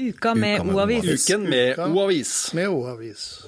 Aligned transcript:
Uka 0.00 0.34
med 0.34 0.60
O-avis. 0.60 1.30
Uken 1.30 1.42
med 1.50 1.78
O-avis. 1.78 2.54
Med 2.54 2.68
O-avis. 2.68 3.44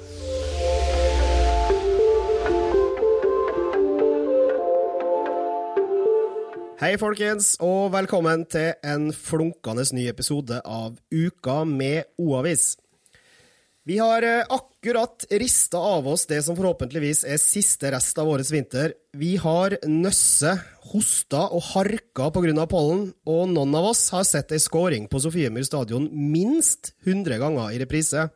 Hei, 6.82 6.98
folkens, 7.00 7.54
og 7.60 7.92
velkommen 7.94 8.44
til 8.52 8.74
en 8.84 9.12
flunkende 9.16 9.86
ny 9.96 10.04
episode 10.10 10.60
av 10.66 10.98
Uka 11.08 11.62
med 11.64 12.10
O-avis. 12.20 12.74
Vi 13.84 13.96
har 13.98 14.22
eh, 14.22 14.44
akkurat 14.48 15.24
rista 15.30 15.78
av 15.78 16.06
oss 16.08 16.26
det 16.30 16.38
som 16.46 16.54
forhåpentligvis 16.54 17.24
er 17.26 17.40
siste 17.42 17.90
rest 17.90 18.18
av 18.22 18.28
årets 18.30 18.52
vinter. 18.54 18.94
Vi 19.18 19.32
har 19.42 19.74
nøsse, 19.90 20.52
hosta 20.92 21.48
og 21.50 21.64
harka 21.72 22.28
pga. 22.30 22.66
pollen, 22.70 23.08
og 23.26 23.48
noen 23.50 23.74
av 23.74 23.90
oss 23.90 24.04
har 24.14 24.22
sett 24.22 24.54
ei 24.54 24.62
scoring 24.62 25.08
på 25.10 25.18
Sofiemyr 25.18 25.66
stadion 25.66 26.06
minst 26.12 26.94
100 27.02 27.42
ganger 27.42 27.74
i 27.74 27.82
reprise. 27.82 28.28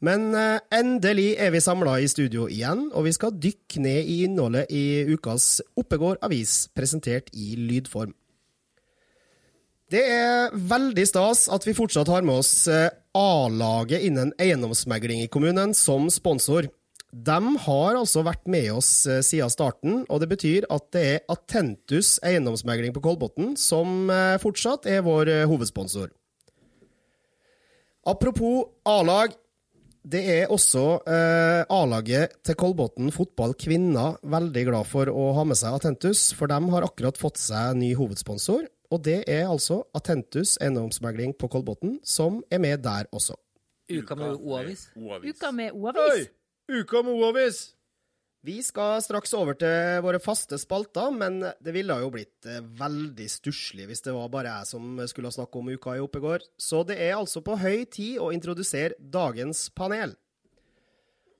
Men 0.00 0.32
eh, 0.32 0.60
endelig 0.72 1.34
er 1.36 1.52
vi 1.52 1.60
samla 1.60 2.00
i 2.00 2.08
studio 2.08 2.48
igjen, 2.48 2.88
og 2.94 3.04
vi 3.04 3.12
skal 3.12 3.36
dykke 3.36 3.84
ned 3.84 4.08
i 4.08 4.22
innholdet 4.24 4.72
i 4.72 5.04
ukas 5.12 5.60
Oppegård 5.76 6.24
avis, 6.24 6.70
presentert 6.72 7.28
i 7.36 7.58
lydform. 7.60 8.16
Det 9.92 10.00
er 10.02 10.48
veldig 10.50 11.04
stas 11.06 11.44
at 11.52 11.62
vi 11.62 11.76
fortsatt 11.76 12.08
har 12.10 12.24
med 12.26 12.40
oss 12.40 12.66
eh, 12.66 12.88
A-laget 13.16 14.04
innen 14.04 14.34
eiendomsmegling 14.42 15.22
i 15.24 15.30
kommunen 15.32 15.72
som 15.76 16.10
sponsor. 16.12 16.68
De 17.16 17.38
har 17.64 17.96
altså 17.96 18.20
vært 18.26 18.44
med 18.50 18.68
oss 18.74 18.90
eh, 19.08 19.22
siden 19.24 19.52
starten, 19.52 20.02
og 20.12 20.20
det 20.20 20.28
betyr 20.34 20.68
at 20.72 20.90
det 20.92 21.04
er 21.14 21.24
Atentus 21.32 22.18
eiendomsmegling 22.26 22.92
på 22.92 23.02
Kolbotn 23.06 23.54
som 23.56 24.10
fortsatt 24.42 24.88
er 24.90 25.04
vår 25.06 25.32
hovedsponsor. 25.48 26.12
Apropos 28.06 28.68
A-lag. 28.86 29.34
Det 30.06 30.20
er 30.30 30.52
også 30.54 31.00
eh, 31.10 31.64
A-laget 31.66 32.36
til 32.46 32.54
Kolbotn 32.54 33.10
fotball 33.10 33.56
kvinner 33.58 34.20
veldig 34.22 34.62
glad 34.68 34.86
for 34.86 35.10
å 35.10 35.32
ha 35.34 35.42
med 35.42 35.58
seg 35.58 35.74
Atentus, 35.74 36.28
for 36.38 36.46
de 36.46 36.60
har 36.70 36.86
akkurat 36.86 37.18
fått 37.18 37.40
seg 37.42 37.74
ny 37.80 37.88
hovedsponsor. 37.98 38.68
Og 38.90 39.02
det 39.04 39.22
er 39.26 39.48
altså 39.48 39.82
Atentus 39.96 40.56
eiendomsmegling 40.62 41.34
på 41.38 41.50
Kolbotn 41.52 41.98
som 42.06 42.42
er 42.50 42.62
med 42.62 42.84
der 42.84 43.08
også. 43.12 43.36
Uka 43.90 44.14
med 44.18 44.38
O-avis. 44.42 44.88
Uka 44.96 45.50
med 45.54 45.72
O-avis. 45.72 46.28
Uka 46.68 47.02
med 47.02 47.12
O-avis! 47.14 47.64
Vi 48.46 48.60
skal 48.62 49.00
straks 49.02 49.32
over 49.34 49.56
til 49.58 50.02
våre 50.04 50.20
faste 50.22 50.54
spalter, 50.60 51.10
men 51.10 51.40
det 51.42 51.72
ville 51.74 51.96
jo 51.98 52.12
blitt 52.14 52.46
eh, 52.46 52.62
veldig 52.78 53.26
stusslig 53.30 53.88
hvis 53.88 54.04
det 54.04 54.14
var 54.14 54.28
bare 54.30 54.52
jeg 54.60 54.68
som 54.70 55.00
skulle 55.10 55.32
snakke 55.34 55.58
om 55.58 55.70
uka 55.74 55.96
i 55.96 56.02
Oppegård. 56.04 56.44
Så 56.54 56.84
det 56.86 57.00
er 57.02 57.16
altså 57.16 57.42
på 57.42 57.56
høy 57.58 57.82
tid 57.90 58.20
å 58.22 58.30
introdusere 58.34 58.94
dagens 59.00 59.64
panel. 59.74 60.14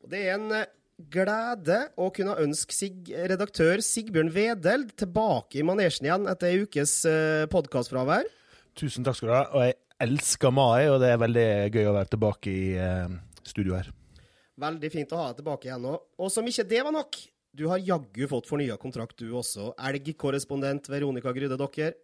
Og 0.03 0.11
det 0.11 0.25
er 0.25 0.35
en 0.35 0.51
eh, 0.57 0.67
glede 0.97 1.79
å 2.01 2.09
kunne 2.15 2.37
ønske 2.41 2.75
sig 2.75 3.11
redaktør 3.29 3.83
Sigbjørn 3.85 4.33
Wedel 4.35 4.87
tilbake 4.97 5.61
i 5.61 5.67
manesjen 5.67 6.09
igjen 6.09 6.29
etter 6.31 6.53
ei 6.53 6.65
ukes 6.65 6.99
uh, 7.09 7.45
podkastfravær. 7.53 8.29
Tusen 8.77 9.05
takk 9.05 9.19
skal 9.19 9.31
du 9.31 9.37
ha. 9.37 9.45
Og 9.53 9.67
jeg 9.67 9.77
elsker 10.07 10.53
mai, 10.55 10.89
og 10.93 11.01
det 11.05 11.13
er 11.13 11.23
veldig 11.23 11.49
gøy 11.75 11.89
å 11.91 11.95
være 11.97 12.13
tilbake 12.13 12.53
i 12.53 12.67
uh, 12.81 13.13
studio 13.45 13.77
her. 13.79 13.93
Veldig 14.61 14.91
fint 14.93 15.13
å 15.13 15.21
ha 15.21 15.31
deg 15.31 15.43
tilbake 15.43 15.69
igjen 15.69 15.85
nå. 15.85 15.97
Og 16.21 16.33
som 16.33 16.49
ikke 16.49 16.65
det 16.69 16.83
var 16.85 16.97
nok, 16.97 17.21
du 17.57 17.67
har 17.71 17.81
jaggu 17.81 18.29
fått 18.29 18.49
fornya 18.49 18.77
kontrakt 18.81 19.21
du 19.21 19.31
også. 19.37 19.75
Elgkorrespondent 19.89 20.89
Veronica 20.93 21.33
Grydde 21.37 21.61
Dokker. 21.61 21.95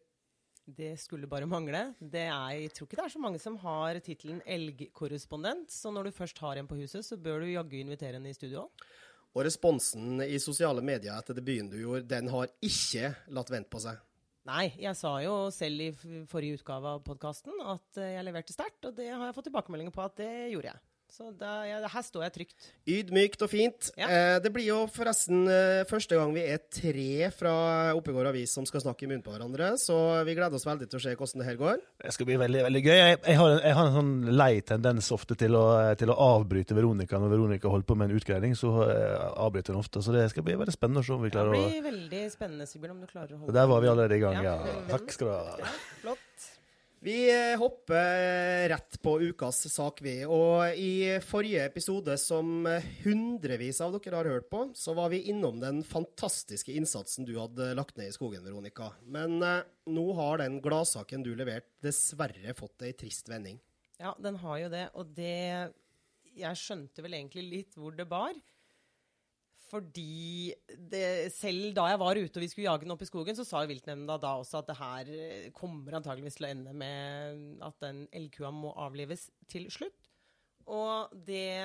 Det 0.62 0.92
skulle 1.00 1.26
bare 1.26 1.46
mangle. 1.50 1.88
Det 1.98 2.28
er, 2.28 2.50
jeg 2.60 2.70
tror 2.74 2.86
ikke 2.86 2.98
det 3.00 3.04
er 3.04 3.14
så 3.16 3.22
mange 3.22 3.40
som 3.42 3.56
har 3.64 3.98
tittelen 4.04 4.38
elgkorrespondent, 4.46 5.72
så 5.74 5.90
når 5.90 6.08
du 6.08 6.14
først 6.14 6.38
har 6.38 6.60
en 6.60 6.68
på 6.70 6.78
huset, 6.78 7.02
så 7.02 7.18
bør 7.18 7.42
du 7.42 7.50
jaggu 7.50 7.80
invitere 7.80 8.20
en 8.20 8.28
i 8.30 8.34
studio 8.36 8.68
òg. 8.68 8.86
Og 9.32 9.46
responsen 9.46 10.20
i 10.22 10.36
sosiale 10.42 10.84
medier 10.84 11.16
etter 11.16 11.34
debuten 11.34 11.70
du 11.72 11.78
gjorde, 11.80 12.04
den 12.06 12.28
har 12.30 12.52
ikke 12.62 13.14
latt 13.32 13.50
vente 13.50 13.72
på 13.72 13.80
seg. 13.82 13.98
Nei, 14.46 14.72
jeg 14.82 14.98
sa 14.98 15.16
jo 15.22 15.34
selv 15.54 15.82
i 15.82 15.90
forrige 16.30 16.58
utgave 16.58 16.96
av 16.96 17.02
podkasten 17.06 17.58
at 17.72 18.00
jeg 18.02 18.24
leverte 18.26 18.54
sterkt, 18.54 18.82
og 18.86 18.96
det 18.98 19.08
har 19.08 19.28
jeg 19.28 19.36
fått 19.36 19.48
tilbakemeldinger 19.48 19.94
på 19.94 20.02
at 20.04 20.18
det 20.18 20.32
gjorde 20.52 20.72
jeg. 20.72 20.82
Så 21.12 21.26
da, 21.36 21.58
ja, 21.68 21.76
her 21.92 22.04
står 22.06 22.22
jeg 22.24 22.32
trygt. 22.32 22.66
Ydmykt 22.88 23.42
og 23.44 23.50
fint. 23.52 23.90
Ja. 24.00 24.06
Eh, 24.08 24.36
det 24.40 24.48
blir 24.54 24.64
jo 24.64 24.78
forresten 24.88 25.42
eh, 25.44 25.82
første 25.84 26.16
gang 26.16 26.30
vi 26.32 26.40
er 26.48 26.62
tre 26.72 27.28
fra 27.36 27.52
Oppegård 27.98 28.30
Avis 28.30 28.54
som 28.56 28.64
skal 28.64 28.80
snakke 28.80 29.04
i 29.04 29.10
munnen 29.10 29.20
på 29.26 29.34
hverandre, 29.34 29.74
så 29.76 29.98
vi 30.24 30.32
gleder 30.38 30.56
oss 30.56 30.64
veldig 30.64 30.88
til 30.88 30.96
å 30.96 31.02
se 31.04 31.12
hvordan 31.12 31.44
det 31.44 31.50
her 31.50 31.60
går. 31.60 31.84
Det 32.00 32.14
skal 32.16 32.30
bli 32.30 32.38
veldig 32.40 32.64
veldig 32.64 32.82
gøy. 32.86 32.96
Jeg, 32.96 33.20
jeg, 33.28 33.38
har, 33.42 33.58
jeg 33.58 33.76
har, 33.76 33.90
en 33.90 33.98
sånn 33.98 34.32
lei 34.40 34.50
tendens 34.72 35.12
ofte 35.12 35.36
til 35.44 35.60
å, 35.60 35.66
til 36.00 36.14
å, 36.14 36.18
avbryte 36.32 36.80
Veronica 36.80 37.20
når 37.20 37.36
Veronica 37.36 37.68
holder 37.76 37.90
på 37.92 38.00
med 38.00 38.08
en 38.08 38.16
utgreiing. 38.22 38.56
Så 38.56 38.72
uh, 38.72 39.28
avbryter 39.36 39.76
hun 39.76 39.84
ofte. 39.84 40.00
Så 40.00 40.16
det 40.16 40.24
skal 40.32 40.48
bli 40.48 40.56
veldig 40.56 40.72
spennende 40.72 41.04
å 41.04 41.10
se 41.10 41.12
om 41.12 41.28
vi 41.28 41.34
klarer 41.34 41.52
å 41.52 41.60
Det 41.60 41.68
blir 41.74 41.88
veldig 41.90 42.24
spennende, 42.32 42.72
Sigbjørn, 42.72 42.96
om 42.96 43.04
du 43.04 43.12
klarer 43.12 43.36
å 43.36 43.42
holde 43.42 43.60
Der 43.60 43.68
var 43.68 43.84
vi 43.84 43.92
allerede 43.92 44.16
i 44.16 44.24
gang, 44.24 44.40
ja. 44.40 44.56
Ja. 44.64 44.84
Takk 44.96 45.12
skal 45.12 45.28
du 45.28 45.36
ha. 45.36 45.58
Ja, 45.60 45.74
flott. 46.00 46.31
Vi 47.02 47.50
eh, 47.52 47.58
hopper 47.58 48.68
rett 48.68 49.02
på 49.02 49.20
ukas 49.20 49.72
sak, 49.74 49.98
vi. 50.06 50.20
Og 50.22 50.76
i 50.78 51.18
forrige 51.26 51.64
episode, 51.66 52.14
som 52.14 52.62
hundrevis 53.02 53.80
av 53.82 53.96
dere 53.96 54.20
har 54.20 54.28
hørt 54.30 54.46
på, 54.52 54.60
så 54.78 54.94
var 54.94 55.10
vi 55.10 55.24
innom 55.32 55.58
den 55.58 55.80
fantastiske 55.82 56.70
innsatsen 56.70 57.26
du 57.26 57.32
hadde 57.40 57.72
lagt 57.74 57.98
ned 57.98 58.12
i 58.12 58.14
skogen, 58.14 58.44
Veronica. 58.46 58.92
Men 59.02 59.42
eh, 59.42 59.64
nå 59.90 60.06
har 60.14 60.44
den 60.44 60.60
gladsaken 60.62 61.26
du 61.26 61.32
leverte, 61.34 61.74
dessverre 61.82 62.54
fått 62.54 62.86
ei 62.86 62.94
trist 62.94 63.26
vending. 63.32 63.58
Ja, 63.98 64.14
den 64.22 64.38
har 64.38 64.62
jo 64.62 64.70
det. 64.70 64.86
Og 64.94 65.10
det 65.18 65.72
Jeg 66.38 66.56
skjønte 66.62 67.02
vel 67.02 67.18
egentlig 67.18 67.48
litt 67.50 67.74
hvor 67.74 67.98
det 67.98 68.06
bar. 68.06 68.38
Fordi 69.72 70.52
det, 70.92 71.32
selv 71.32 71.70
da 71.72 71.86
jeg 71.88 72.00
var 72.02 72.18
ute 72.20 72.36
og 72.36 72.44
vi 72.44 72.48
skulle 72.50 72.66
jage 72.66 72.84
den 72.84 72.92
opp 72.92 73.02
i 73.04 73.08
skogen, 73.08 73.36
så 73.38 73.46
sa 73.48 73.62
jo 73.64 73.70
viltnemnda 73.70 74.18
da 74.20 74.34
også 74.36 74.60
at 74.60 74.68
det 74.68 74.76
her 74.76 75.12
kommer 75.56 75.96
antageligvis 75.96 76.36
til 76.36 76.44
å 76.44 76.50
ende 76.52 76.74
med 76.76 77.62
at 77.64 77.78
den 77.80 78.02
elgkua 78.12 78.50
må 78.52 78.74
avlives 78.84 79.30
til 79.48 79.70
slutt. 79.72 80.10
Og 80.68 81.14
det 81.24 81.56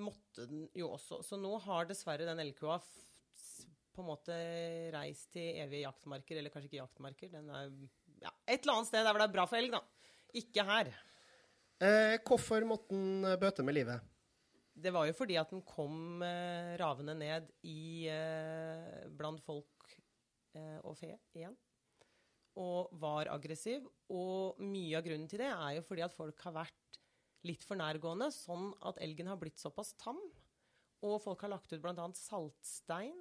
måtte 0.00 0.46
den 0.48 0.64
jo 0.76 0.94
også. 0.94 1.20
Så 1.26 1.36
nå 1.36 1.52
har 1.66 1.90
dessverre 1.90 2.24
den 2.28 2.40
elgkua 2.40 2.78
på 2.80 4.00
en 4.00 4.08
måte 4.08 4.36
reist 4.94 5.28
til 5.34 5.60
evige 5.60 5.84
jaktmarker, 5.84 6.40
eller 6.40 6.52
kanskje 6.54 6.70
ikke 6.70 6.80
jaktmarker. 6.80 7.32
Den 7.34 7.50
er 7.52 7.68
ja, 8.22 8.32
et 8.46 8.62
eller 8.62 8.78
annet 8.78 8.90
sted 8.90 9.04
der 9.04 9.12
hvor 9.12 9.20
det 9.20 9.28
er 9.28 9.34
bra 9.34 9.46
for 9.50 9.60
elg, 9.60 9.76
da. 9.76 9.82
Ikke 10.40 10.64
her. 10.64 10.92
Eh, 11.84 12.16
hvorfor 12.24 12.64
måtte 12.68 12.94
den 12.94 13.28
bøte 13.40 13.66
med 13.66 13.76
livet? 13.76 14.08
Det 14.80 14.92
var 14.94 15.08
jo 15.08 15.16
fordi 15.16 15.36
at 15.40 15.50
den 15.52 15.62
kom 15.66 16.22
eh, 16.24 16.76
ravende 16.80 17.14
ned 17.18 17.50
i 17.68 18.08
eh, 18.08 19.08
blant 19.16 19.42
folk 19.44 19.90
eh, 20.56 20.78
og 20.80 20.96
fe 20.98 21.12
igjen. 21.36 21.56
Og 22.60 22.92
var 23.00 23.30
aggressiv. 23.32 23.86
Og 24.12 24.60
mye 24.64 24.98
av 24.98 25.06
grunnen 25.06 25.28
til 25.30 25.42
det 25.42 25.50
er 25.52 25.76
jo 25.78 25.86
fordi 25.86 26.04
at 26.06 26.16
folk 26.16 26.46
har 26.46 26.56
vært 26.62 27.00
litt 27.48 27.64
for 27.64 27.78
nærgående, 27.80 28.28
sånn 28.34 28.70
at 28.88 29.00
elgen 29.00 29.30
har 29.30 29.38
blitt 29.40 29.60
såpass 29.60 29.94
tam. 30.00 30.18
Og 31.06 31.20
folk 31.24 31.44
har 31.46 31.54
lagt 31.54 31.72
ut 31.72 31.80
bl.a. 31.80 32.08
saltstein, 32.16 33.16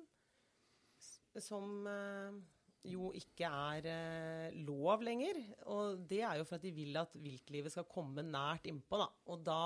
som 1.39 1.87
eh, 1.87 2.39
jo 2.87 3.11
ikke 3.15 3.47
er 3.47 3.87
eh, 3.91 4.57
lov 4.65 5.03
lenger. 5.05 5.39
Og 5.71 6.03
det 6.09 6.21
er 6.25 6.39
jo 6.39 6.47
for 6.47 6.59
at 6.59 6.65
de 6.65 6.73
vil 6.75 6.99
at 6.99 7.15
viltlivet 7.19 7.73
skal 7.73 7.87
komme 7.89 8.25
nært 8.25 8.67
innpå, 8.69 8.99
da. 8.99 9.09
Og 9.31 9.45
da 9.47 9.61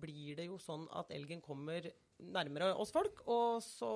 blir 0.00 0.36
det 0.38 0.48
jo 0.48 0.58
sånn 0.60 0.86
at 0.96 1.12
elgen 1.14 1.40
kommer 1.44 1.86
nærmere 2.34 2.72
oss 2.78 2.92
folk, 2.94 3.22
og 3.26 3.62
så 3.64 3.90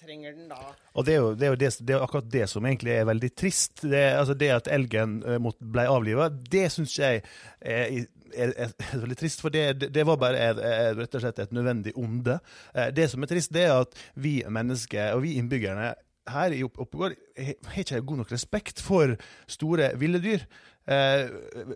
trenger 0.00 0.36
den 0.36 0.48
da 0.50 0.58
Og 0.94 1.04
det 1.04 1.14
er, 1.14 1.20
jo, 1.20 1.32
det, 1.36 1.46
er 1.46 1.52
jo 1.54 1.58
det, 1.60 1.70
det 1.86 1.94
er 1.96 2.04
akkurat 2.04 2.30
det 2.32 2.46
som 2.50 2.66
egentlig 2.66 2.94
er 2.94 3.08
veldig 3.08 3.30
trist. 3.36 3.82
Det, 3.84 4.02
altså 4.16 4.36
det 4.38 4.50
at 4.54 4.70
elgen 4.72 5.18
eh, 5.24 5.50
ble 5.60 5.86
avliva, 5.90 6.28
det 6.30 6.66
syns 6.72 6.96
jeg 6.98 7.22
er, 7.60 8.04
er, 8.32 8.54
er, 8.66 8.74
veldig 9.02 9.18
trist. 9.20 9.42
For 9.44 9.52
det, 9.52 9.90
det- 9.90 10.06
var 10.08 10.20
bare 10.20 10.52
rett 10.98 11.18
og 11.18 11.24
slett 11.24 11.42
et 11.44 11.56
nødvendig 11.56 11.96
onde. 12.00 12.38
Eh, 12.74 12.92
Det 12.96 13.10
som 13.12 13.22
er 13.22 13.32
trist, 13.32 13.52
det 13.52 13.66
er 13.68 13.80
at 13.82 13.98
vi 14.14 14.40
mennesker, 14.48 15.12
og 15.16 15.24
vi 15.26 15.36
innbyggerne 15.40 15.92
her 16.30 16.54
i 16.54 16.62
Oppegård, 16.62 17.16
har 17.36 17.80
ikke 17.80 18.02
god 18.06 18.20
nok 18.22 18.32
respekt 18.32 18.80
for 18.84 19.16
store 19.50 19.94
ville 19.98 20.20
dyr. 20.22 20.44
Eh, 20.90 21.20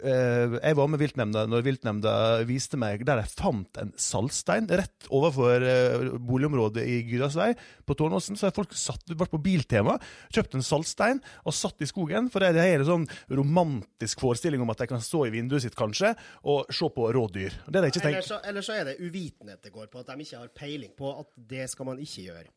eh, 0.03 0.55
jeg 0.59 0.75
var 0.75 0.89
med 0.91 0.99
viltnemnda 0.99 1.45
når 1.47 1.63
viltnemnda 1.69 2.15
viste 2.49 2.79
meg 2.81 3.05
der 3.07 3.21
jeg 3.23 3.31
fant 3.31 3.79
en 3.79 3.93
saltstein 4.01 4.67
rett 4.67 5.07
overfor 5.07 5.63
eh, 5.63 6.07
boligområdet 6.19 6.83
i 6.83 6.97
Gydalsvei 7.13 7.53
på 7.87 7.95
Tårnåsen. 8.01 8.39
Så 8.41 8.51
folk 8.57 8.75
satt, 8.75 9.07
vært 9.15 9.31
på 9.31 9.43
Biltema, 9.45 10.01
kjøpt 10.35 10.59
en 10.59 10.67
saltstein 10.67 11.23
og 11.45 11.55
satt 11.55 11.85
i 11.85 11.91
skogen. 11.91 12.27
For 12.33 12.43
det 12.43 12.59
er 12.59 12.81
en 12.81 12.89
sånn 12.89 13.07
romantisk 13.31 14.25
forestilling 14.25 14.65
om 14.65 14.75
at 14.75 14.83
de 14.83 14.91
kan 14.91 15.05
stå 15.05 15.29
i 15.29 15.35
vinduet 15.37 15.63
sitt 15.63 15.79
kanskje 15.79 16.17
og 16.51 16.73
se 16.75 16.91
på 16.91 17.11
rådyr. 17.15 17.61
Det 17.69 17.79
er 17.79 17.87
jeg 17.87 18.01
ikke 18.01 18.09
Eller 18.11 18.27
så, 18.27 18.41
eller 18.43 18.67
så 18.67 18.81
er 18.81 18.89
det 18.91 18.99
uvitenhet 18.99 19.63
det 19.63 19.75
går 19.75 19.87
på, 19.93 20.03
at 20.03 20.11
de 20.11 20.27
ikke 20.27 20.43
har 20.43 20.51
peiling 20.59 20.91
på 20.99 21.15
at 21.21 21.31
det 21.55 21.69
skal 21.71 21.93
man 21.93 22.03
ikke 22.03 22.27
gjøre. 22.33 22.51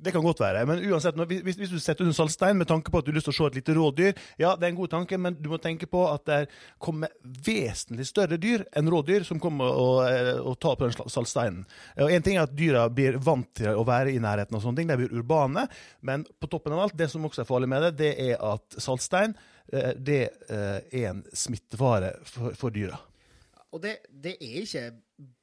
Det 0.00 0.12
kan 0.12 0.22
godt 0.24 0.40
være, 0.40 0.64
men 0.66 0.80
uansett, 0.92 1.18
hvis, 1.28 1.56
hvis 1.56 1.68
du 1.68 1.78
setter 1.78 2.06
ut 2.06 2.08
en 2.08 2.16
saltstein 2.16 2.56
med 2.56 2.66
tanke 2.70 2.88
på 2.90 2.98
at 2.98 3.04
du 3.04 3.10
har 3.10 3.18
lyst 3.18 3.26
til 3.28 3.34
å 3.34 3.36
se 3.36 3.48
et 3.50 3.58
lite 3.58 3.74
rådyr, 3.76 4.22
ja, 4.40 4.54
det 4.56 4.64
er 4.64 4.72
en 4.72 4.78
god 4.78 4.92
tanke, 4.94 5.18
men 5.20 5.36
du 5.36 5.50
må 5.52 5.58
tenke 5.60 5.84
på 5.90 5.99
på 6.00 6.06
at 6.08 6.24
det 6.30 6.40
kommer 6.82 7.12
vesentlig 7.46 8.08
større 8.08 8.40
dyr 8.40 8.64
enn 8.76 8.88
rådyr 8.90 9.26
som 9.28 9.40
kommer 9.42 9.70
og, 9.70 10.00
eh, 10.08 10.32
og 10.40 10.56
tar 10.62 10.78
på 10.80 10.88
den 10.88 10.96
sal- 10.96 11.12
saltsteinen. 11.12 11.62
Og 12.00 12.10
En 12.10 12.24
ting 12.26 12.40
er 12.40 12.48
at 12.48 12.56
dyra 12.56 12.88
blir 12.88 13.20
vant 13.20 13.52
til 13.60 13.76
å 13.76 13.84
være 13.86 14.14
i 14.16 14.22
nærheten, 14.22 14.56
og 14.56 14.64
sånne 14.64 14.80
ting, 14.82 14.90
de 14.90 14.98
blir 15.02 15.14
urbane, 15.20 15.68
men 16.02 16.24
på 16.40 16.50
toppen 16.50 16.74
av 16.74 16.86
alt, 16.86 16.96
det 16.98 17.10
som 17.12 17.24
også 17.28 17.44
er 17.44 17.50
farlig 17.52 17.70
med 17.70 17.86
det, 17.86 17.92
det 18.00 18.10
er 18.30 18.40
at 18.40 18.80
saltstein 18.80 19.36
eh, 19.72 19.92
det 19.94 20.22
eh, 20.48 20.80
er 20.90 21.12
en 21.12 21.22
smittefare 21.30 22.16
for, 22.24 22.56
for 22.58 22.74
dyra. 22.74 22.98
Og 23.70 23.82
det, 23.84 24.00
det 24.10 24.34
er 24.42 24.64
ikke 24.64 24.84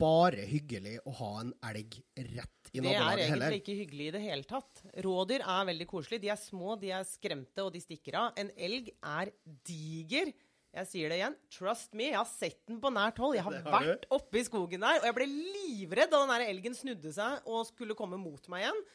bare 0.01 0.44
hyggelig 0.50 0.98
å 1.07 1.13
ha 1.21 1.30
en 1.45 1.53
elg 1.69 2.00
rett 2.18 2.71
i 2.74 2.81
nabolaget 2.81 2.89
heller. 2.92 3.13
Det 3.15 3.24
er 3.24 3.36
egentlig 3.38 3.62
ikke 3.62 3.77
hyggelig 3.81 4.07
i 4.07 4.13
det 4.15 4.24
hele 4.25 4.48
tatt. 4.50 4.81
Rådyr 5.06 5.45
er 5.45 5.69
veldig 5.69 5.88
koselige. 5.88 6.24
De 6.25 6.31
er 6.33 6.42
små, 6.42 6.75
de 6.81 6.92
er 6.98 7.06
skremte, 7.07 7.63
og 7.63 7.71
de 7.75 7.81
stikker 7.83 8.18
av. 8.19 8.33
En 8.42 8.51
elg 8.68 8.92
er 9.00 9.31
diger. 9.69 10.33
Jeg 10.77 10.89
sier 10.91 11.09
det 11.09 11.18
igjen. 11.18 11.35
Trust 11.53 11.95
me, 11.97 12.12
jeg 12.12 12.19
har 12.19 12.27
sett 12.29 12.59
den 12.69 12.77
på 12.83 12.91
nært 12.94 13.18
hold. 13.21 13.33
Jeg 13.38 13.45
har, 13.47 13.57
har 13.65 13.81
du. 13.81 13.89
vært 13.89 14.06
oppe 14.13 14.41
i 14.41 14.45
skogen 14.45 14.83
der, 14.85 15.00
og 15.01 15.09
jeg 15.09 15.18
ble 15.18 15.27
livredd 15.31 16.13
da 16.13 16.21
den 16.21 16.35
der 16.35 16.45
elgen 16.51 16.77
snudde 16.77 17.13
seg 17.15 17.50
og 17.50 17.65
skulle 17.71 17.97
komme 17.97 18.19
mot 18.21 18.45
meg 18.53 18.68
igjen. 18.68 18.85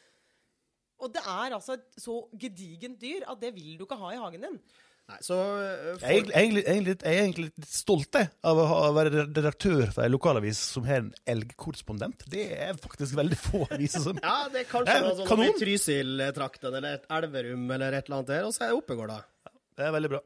Og 1.02 1.10
det 1.10 1.24
er 1.26 1.56
altså 1.56 1.74
et 1.80 1.98
så 1.98 2.20
gedigent 2.38 3.00
dyr 3.02 3.26
at 3.26 3.40
det 3.42 3.50
vil 3.56 3.74
du 3.80 3.86
ikke 3.88 3.98
ha 3.98 4.12
i 4.14 4.20
hagen 4.22 4.46
din. 4.46 4.58
Nei, 5.10 5.16
så 5.26 5.34
for... 5.34 6.04
Jeg 6.06 6.06
er 6.06 6.12
egentlig, 6.14 6.34
egentlig, 6.38 6.62
egentlig, 6.62 6.94
jeg 7.02 7.16
er 7.18 7.24
egentlig 7.24 7.46
litt 7.48 7.64
stolt 7.74 8.18
av 8.22 8.60
å, 8.62 8.66
ha, 8.70 8.76
å 8.86 8.92
være 8.94 9.24
redaktør 9.24 9.90
for 9.90 10.04
en 10.04 10.12
lokalavis 10.14 10.60
som 10.76 10.86
har 10.86 11.02
en 11.02 11.08
elgkorrespondent. 11.34 12.22
Det 12.30 12.44
er 12.54 12.78
faktisk 12.78 13.18
veldig 13.18 13.38
få 13.40 13.64
aviser 13.66 14.04
som 14.04 14.20
Ja, 14.22 14.36
det 14.52 14.62
er 14.62 14.68
kanskje 14.70 14.94
Ja, 14.94 15.08
noe 15.08 15.26
kanon. 15.26 15.50
i 15.50 15.56
Trysil-trakten 15.58 16.78
eller 16.78 17.00
et 17.00 17.10
Elverum 17.18 17.66
eller 17.66 17.98
et 17.98 18.06
eller 18.06 18.20
annet 18.20 18.30
der, 18.30 18.46
og 18.46 18.54
så 18.54 18.68
er 18.68 18.70
det 18.70 18.78
Oppegård, 18.78 19.10
da. 19.10 19.50
Det 19.74 19.88
er 19.88 19.96
veldig 19.98 20.12
bra. 20.14 20.22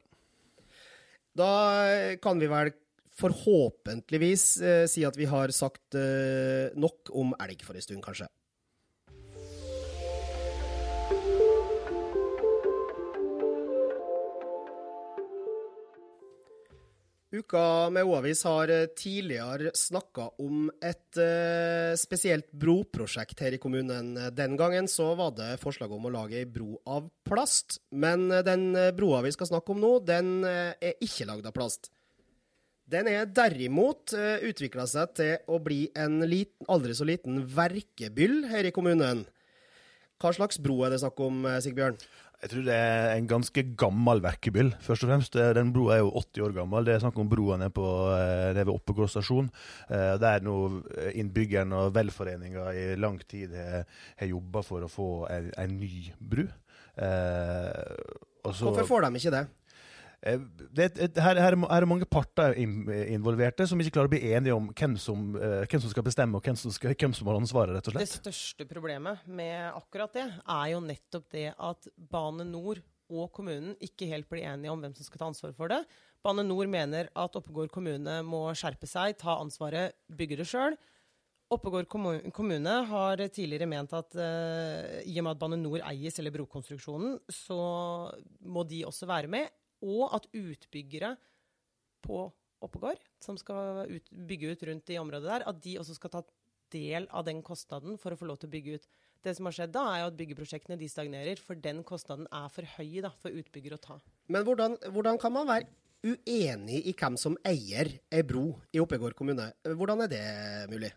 Da 1.37 1.53
eh, 1.93 2.17
kan 2.23 2.41
vi 2.41 2.49
vel 2.51 2.73
forhåpentligvis 3.17 4.45
eh, 4.61 4.85
si 4.91 5.05
at 5.09 5.17
vi 5.17 5.29
har 5.29 5.53
sagt 5.55 5.97
eh, 5.97 6.73
nok 6.77 7.13
om 7.17 7.35
elg 7.41 7.65
for 7.65 7.77
en 7.77 7.85
stund, 7.85 8.05
kanskje. 8.05 8.29
Uka 17.37 17.91
med 17.93 18.07
O-avis 18.07 18.41
har 18.47 18.71
eh, 18.73 18.87
tidligere 18.97 19.73
snakka 19.77 20.29
om 20.43 20.71
et 20.81 21.19
eh, 21.21 21.93
spesielt 21.99 22.49
broprosjekt 22.57 23.43
her 23.45 23.57
i 23.57 23.61
kommunen. 23.61 24.15
Den 24.33 24.57
gangen 24.57 24.89
så 24.89 25.11
var 25.19 25.35
det 25.37 25.59
forslag 25.61 25.93
om 25.93 26.09
å 26.09 26.13
lage 26.15 26.39
ei 26.41 26.49
bro 26.49 26.79
av 26.89 27.11
plast. 27.27 27.81
Men 27.91 28.29
den 28.47 28.71
broa 28.97 29.21
vi 29.27 29.35
skal 29.37 29.51
snakke 29.51 29.75
om 29.75 29.83
nå, 29.83 29.93
den 30.07 30.41
eh, 30.49 30.73
er 30.81 31.05
ikke 31.05 31.29
lagd 31.29 31.49
av 31.49 31.57
plast. 31.57 31.91
Den 32.87 33.09
er 33.11 33.27
derimot 33.27 34.13
utvikla 34.15 34.85
seg 34.87 35.17
til 35.19 35.49
å 35.51 35.57
bli 35.59 35.89
en 35.99 36.21
liten, 36.23 36.69
aldri 36.71 36.95
så 36.95 37.03
liten 37.09 37.41
verkebyll 37.51 38.45
her 38.47 38.69
i 38.69 38.71
kommunen. 38.71 39.25
Hva 40.23 40.31
slags 40.33 40.61
bro 40.63 40.79
er 40.87 40.95
det 40.95 41.01
snakk 41.03 41.19
om, 41.27 41.43
Sigbjørn? 41.65 41.99
Jeg 42.43 42.51
tror 42.53 42.65
det 42.67 42.75
er 42.77 43.15
en 43.17 43.29
ganske 43.31 43.63
gammel 43.81 44.21
verkebyll, 44.21 44.75
først 44.85 45.07
og 45.07 45.11
fremst. 45.11 45.37
Eh, 45.41 45.53
Den 45.57 45.73
broa 45.73 45.97
er 45.97 46.03
jo 46.03 46.11
80 46.21 46.45
år 46.45 46.55
gammel. 46.59 46.85
Det 46.85 46.95
er 46.95 47.03
snakk 47.07 47.17
om 47.23 47.31
broa 47.33 47.57
eh, 47.57 48.53
nede 48.53 48.67
ved 48.67 48.75
Oppegård 48.75 49.11
stasjon. 49.11 49.49
Eh, 49.89 50.15
Der 50.21 50.45
nå 50.45 50.57
innbyggeren 51.15 51.17
innbyggerne 51.17 51.81
og 51.87 51.95
velforeninga 51.97 52.69
i 52.77 52.87
lang 53.01 53.19
tid 53.29 53.55
har, 53.57 53.87
har 54.21 54.33
jobba 54.35 54.63
for 54.67 54.85
å 54.85 54.91
få 54.93 55.09
en, 55.33 55.79
ny 55.81 56.13
bru. 56.21 56.45
Eh, 56.97 58.05
Hvorfor 58.47 58.87
får 58.87 59.09
de 59.09 59.23
ikke 59.23 59.35
det? 59.35 59.47
Eh, 60.27 60.43
det, 60.75 60.89
det, 60.97 61.23
her, 61.23 61.39
her, 61.39 61.55
er 61.55 61.85
det 61.85 61.89
mange 61.89 62.09
parter 62.11 62.57
involverte 62.59 63.67
som 63.69 63.81
ikke 63.81 63.95
klarer 63.95 64.11
å 64.11 64.15
bli 64.17 64.33
enige 64.35 64.57
om 64.57 64.69
hvem 64.73 64.97
som, 65.01 65.29
eh, 65.39 65.63
hvem 65.71 65.83
som 65.85 65.93
skal 65.93 66.07
bestemme, 66.07 66.39
og 66.39 66.47
hvem 66.47 66.59
som, 66.59 66.73
skal, 66.75 66.97
hvem 66.99 67.15
som 67.15 67.31
har 67.31 67.39
ansvaret, 67.39 67.77
rett 67.77 67.91
og 67.93 68.01
Det 68.01 68.11
største 68.11 68.67
problemet 68.69 69.23
med 69.29 69.71
akkurat 69.71 70.17
det, 70.17 70.27
er 70.27 70.67
jo 70.73 70.83
nettopp 70.83 71.31
det 71.37 71.49
at 71.55 71.89
Bane 71.97 72.47
Nor 72.49 72.83
og 73.07 73.31
kommunen 73.31 73.77
ikke 73.79 74.09
helt 74.11 74.27
blir 74.27 74.49
enige 74.51 74.73
om 74.73 74.83
hvem 74.83 74.97
som 74.97 75.07
skal 75.07 75.23
ta 75.23 75.31
ansvar 75.31 75.55
for 75.55 75.71
det. 75.71 75.85
Bane 76.27 76.43
Nor 76.43 76.67
mener 76.67 77.13
at 77.15 77.39
Oppegård 77.39 77.71
kommune 77.71 78.19
må 78.27 78.49
skjerpe 78.59 78.89
seg, 78.91 79.15
ta 79.21 79.39
ansvaret, 79.39 79.95
bygge 80.11 80.41
det 80.41 80.49
sjøl. 80.51 80.75
Oppegård 81.55 81.87
kommune 81.87 82.73
har 82.91 83.21
tidligere 83.31 83.69
ment 83.71 83.93
at 83.95 84.17
uh, 84.19 84.97
i 85.07 85.15
og 85.21 85.29
med 85.29 85.37
at 85.37 85.43
Bane 85.45 85.61
Nor 85.61 85.79
eier 85.87 86.19
eller 86.19 86.35
brokonstruksjonen, 86.35 87.21
så 87.31 87.61
må 88.43 88.67
de 88.67 88.83
også 88.89 89.07
være 89.07 89.31
med. 89.31 89.55
Og 89.85 90.09
at 90.17 90.29
utbyggere 90.33 91.17
på 92.07 92.27
Oppegård, 92.65 93.01
som 93.21 93.37
skal 93.37 93.85
ut, 93.91 94.07
bygge 94.11 94.55
ut 94.55 94.63
rundt 94.65 94.91
i 94.95 94.99
området 94.99 95.29
der, 95.29 95.45
at 95.49 95.59
de 95.63 95.77
også 95.81 95.97
skal 95.99 96.13
ta 96.15 96.23
del 96.73 97.07
av 97.15 97.27
den 97.27 97.43
kostnaden 97.45 97.99
for 98.01 98.15
å 98.15 98.19
få 98.19 98.29
lov 98.29 98.41
til 98.41 98.49
å 98.49 98.55
bygge 98.55 98.79
ut. 98.79 98.87
Det 99.23 99.35
som 99.37 99.49
har 99.49 99.57
skjedd 99.57 99.75
da, 99.75 99.85
er 99.93 100.03
jo 100.03 100.11
at 100.11 100.19
byggeprosjektene 100.19 100.79
de 100.81 100.89
stagnerer, 100.91 101.41
for 101.43 101.59
den 101.61 101.83
kostnaden 101.87 102.29
er 102.33 102.49
for 102.53 102.69
høy 102.77 103.03
da, 103.05 103.13
for 103.23 103.35
utbygger 103.35 103.77
å 103.77 103.83
ta. 103.83 103.99
Men 104.33 104.47
hvordan, 104.47 104.79
hvordan 104.95 105.21
kan 105.21 105.35
man 105.35 105.51
være 105.51 105.69
uenig 106.07 106.83
i 106.87 106.95
hvem 106.97 107.17
som 107.21 107.37
eier 107.47 107.91
ei 108.13 108.23
bro 108.27 108.49
i 108.73 108.81
Oppegård 108.83 109.17
kommune? 109.19 109.51
Hvordan 109.67 110.07
er 110.07 110.13
det 110.13 110.25
mulig? 110.73 110.93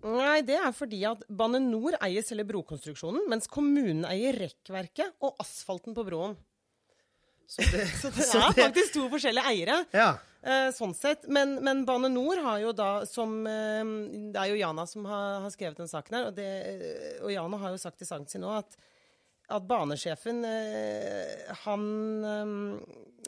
Nei, 0.00 0.40
det 0.48 0.56
er 0.56 0.72
fordi 0.72 1.02
at 1.04 1.26
Bane 1.28 1.60
Nor 1.60 1.98
eier 2.00 2.24
selve 2.24 2.46
brokonstruksjonen, 2.48 3.26
mens 3.28 3.50
kommunen 3.52 4.06
eier 4.08 4.38
rekkverket 4.46 5.18
og 5.20 5.36
asfalten 5.44 5.96
på 5.96 6.06
broen. 6.06 6.38
Så 7.50 7.64
det, 7.72 7.86
Så 8.02 8.10
det 8.14 8.26
så 8.30 8.38
er 8.44 8.52
det- 8.54 8.64
faktisk 8.68 8.94
to 8.94 9.08
forskjellige 9.12 9.50
eiere. 9.50 9.78
Ja. 9.96 10.10
Eh, 10.40 10.70
sånn 10.72 10.94
sett. 10.96 11.26
Men, 11.28 11.58
men 11.66 11.82
Bane 11.84 12.08
Nor 12.08 12.38
har 12.46 12.62
jo 12.62 12.70
da 12.72 13.02
som 13.04 13.42
eh, 13.44 13.82
Det 14.32 14.40
er 14.40 14.52
jo 14.54 14.60
Jana 14.62 14.86
som 14.88 15.04
har, 15.04 15.42
har 15.44 15.52
skrevet 15.52 15.82
den 15.82 15.90
saken 15.90 16.16
her, 16.16 16.30
og, 16.30 16.38
det, 16.38 16.46
eh, 16.70 17.18
og 17.20 17.34
Jana 17.34 17.58
har 17.60 17.74
jo 17.74 17.82
sagt 17.82 18.00
i 18.00 18.08
saken 18.08 18.24
sin 18.30 18.40
nå 18.46 18.54
at, 18.56 18.78
at 19.50 19.66
banesjefen 19.68 20.40
han 21.66 21.82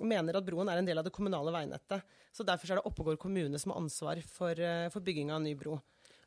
mener 0.00 0.38
at 0.38 0.46
broen 0.46 0.70
er 0.70 0.78
en 0.80 0.86
del 0.88 1.00
av 1.02 1.04
det 1.04 1.12
kommunale 1.14 1.52
veinettet. 1.52 2.04
Så 2.32 2.46
derfor 2.46 2.64
så 2.70 2.76
er 2.76 2.80
det 2.80 2.88
Oppegård 2.88 3.18
kommune 3.20 3.58
som 3.60 3.74
har 3.74 3.82
ansvar 3.82 4.22
for, 4.24 4.62
for 4.94 5.04
bygging 5.04 5.32
av 5.34 5.40
en 5.42 5.48
ny 5.50 5.56
bro. 5.58 5.76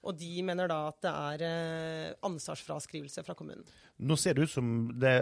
Og 0.06 0.20
de 0.20 0.34
mener 0.46 0.68
da 0.70 0.82
at 0.92 1.00
det 1.02 1.14
er 1.16 2.18
ansvarsfraskrivelse 2.28 3.24
fra 3.26 3.34
kommunen. 3.40 3.64
Nå 4.04 4.18
ser 4.20 4.36
det 4.36 4.44
ut 4.44 4.52
som 4.52 4.72
det, 5.00 5.14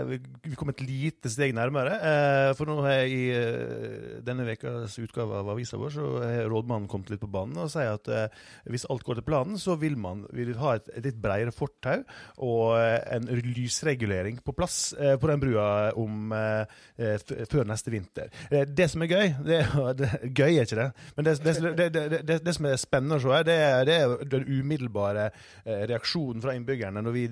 vi 0.42 0.56
kom 0.58 0.72
et 0.72 0.82
lite 0.82 1.30
steg 1.30 1.52
nærmere. 1.54 1.94
Eh, 1.94 2.52
for 2.58 2.66
nå 2.66 2.80
har 2.82 3.04
jeg 3.04 3.12
i 3.14 3.26
eh, 3.38 4.16
denne 4.26 4.48
ukas 4.50 4.96
utgave 4.98 5.44
av 5.44 5.52
avisa 5.54 5.78
vår, 5.78 5.92
så 5.94 6.08
har 6.24 6.50
rådmannen 6.50 6.90
kommet 6.90 7.12
litt 7.14 7.22
på 7.22 7.30
banen 7.30 7.60
og 7.62 7.70
sier 7.70 7.94
at 7.94 8.10
eh, 8.10 8.40
hvis 8.74 8.88
alt 8.90 9.06
går 9.06 9.20
til 9.20 9.28
planen, 9.28 9.60
så 9.62 9.76
vil 9.78 9.94
man 10.02 10.24
vil 10.34 10.56
ha 10.58 10.74
et, 10.80 10.90
litt 11.06 11.20
bredere 11.22 11.54
fortau 11.54 12.00
og 12.42 12.80
en 12.82 13.30
lysregulering 13.30 14.40
på 14.42 14.56
plass 14.58 14.96
på 14.98 15.30
den 15.30 15.42
brua 15.42 15.66
om 16.00 16.32
før 16.32 17.68
neste 17.68 17.92
vinter. 17.94 18.32
Det 18.50 18.88
som 18.90 19.04
er 19.04 19.12
gøy 19.12 19.34
det, 19.46 19.60
det, 20.00 20.10
Gøy 20.34 20.58
er 20.58 20.66
ikke 20.66 20.80
det, 20.80 20.88
men 21.18 21.28
det, 21.28 22.40
det, 22.46 22.56
som 22.56 22.68
er 22.70 22.80
spennende 22.82 23.20
å 23.20 23.24
se, 23.24 23.42
det 23.48 23.58
er, 23.68 23.86
det 23.88 23.98
er 24.00 24.16
den 24.34 24.48
umiddelbare 24.50 25.30
reaksjonen 25.66 26.42
fra 26.44 26.56
innbyggerne 26.58 27.04
når 27.04 27.18
vi 27.18 27.26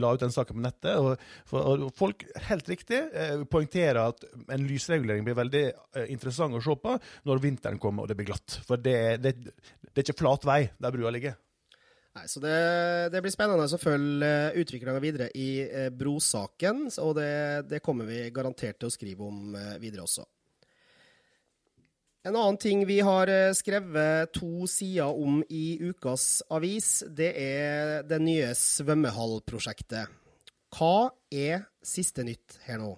la 0.00 0.12
ut 0.14 0.24
den 0.26 0.34
saken 0.34 0.58
på 0.58 0.64
nettet. 0.64 0.73
Og, 0.94 1.22
for, 1.48 1.70
og 1.86 1.94
folk, 1.96 2.26
helt 2.48 2.68
riktig, 2.68 3.00
eh, 3.12 3.44
poengterer 3.50 4.02
at 4.08 4.26
en 4.54 4.66
lysregulering 4.66 5.24
blir 5.26 5.38
veldig 5.38 5.64
eh, 5.70 6.10
interessant 6.14 6.56
å 6.58 6.62
se 6.64 6.76
på 6.82 6.98
når 7.28 7.42
vinteren 7.44 7.80
kommer 7.82 8.04
og 8.04 8.10
det 8.10 8.18
blir 8.18 8.32
glatt. 8.32 8.58
For 8.66 8.80
det, 8.80 8.98
det, 9.22 9.36
det 9.44 9.94
er 9.94 10.06
ikke 10.08 10.22
flat 10.24 10.46
vei 10.48 10.60
der 10.74 10.94
brua 10.94 11.14
ligger. 11.14 11.38
Nei, 12.14 12.28
så 12.30 12.38
det, 12.38 12.58
det 13.10 13.18
blir 13.24 13.32
spennende 13.34 13.66
å 13.66 13.80
følge 13.80 14.28
utviklinga 14.62 15.00
videre 15.02 15.26
i 15.34 15.48
eh, 15.66 15.88
brosaken, 15.90 16.86
og 17.02 17.16
det, 17.18 17.80
kommer 17.82 18.06
vi 18.06 18.28
garantert 18.30 18.78
til 18.78 18.86
å 18.86 18.94
skrive 18.94 19.26
om 19.26 19.56
eh, 19.58 19.74
videre 19.82 20.06
også. 20.06 20.22
En 22.24 22.38
annen 22.38 22.56
ting 22.56 22.86
vi 22.86 23.00
har 23.04 23.28
eh, 23.28 23.50
skrevet 23.52 24.30
to 24.32 24.68
sider 24.70 25.10
om 25.10 25.42
i 25.50 25.80
ukas 25.82 26.44
avis, 26.54 27.00
det 27.10 27.32
er 27.34 28.06
det 28.06 28.22
nye 28.22 28.54
svømmehallprosjektet. 28.62 30.23
Hva 30.74 31.12
er 31.30 31.68
siste 31.86 32.24
nytt 32.26 32.58
her 32.66 32.80
nå? 32.82 32.94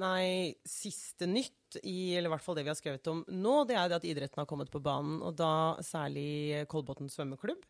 Nei, 0.00 0.54
siste 0.66 1.28
nytt, 1.28 1.76
i, 1.82 2.14
eller 2.16 2.30
i 2.30 2.32
hvert 2.32 2.42
fall 2.42 2.56
det 2.58 2.64
vi 2.64 2.70
har 2.72 2.78
skrevet 2.78 3.10
om 3.10 3.20
nå, 3.30 3.54
det 3.68 3.76
er 3.78 3.90
det 3.90 3.98
at 4.00 4.06
idretten 4.08 4.40
har 4.40 4.48
kommet 4.50 4.70
på 4.72 4.80
banen. 4.82 5.20
Og 5.22 5.36
da 5.38 5.76
særlig 5.84 6.64
Kolbotn 6.70 7.10
svømmeklubb, 7.12 7.62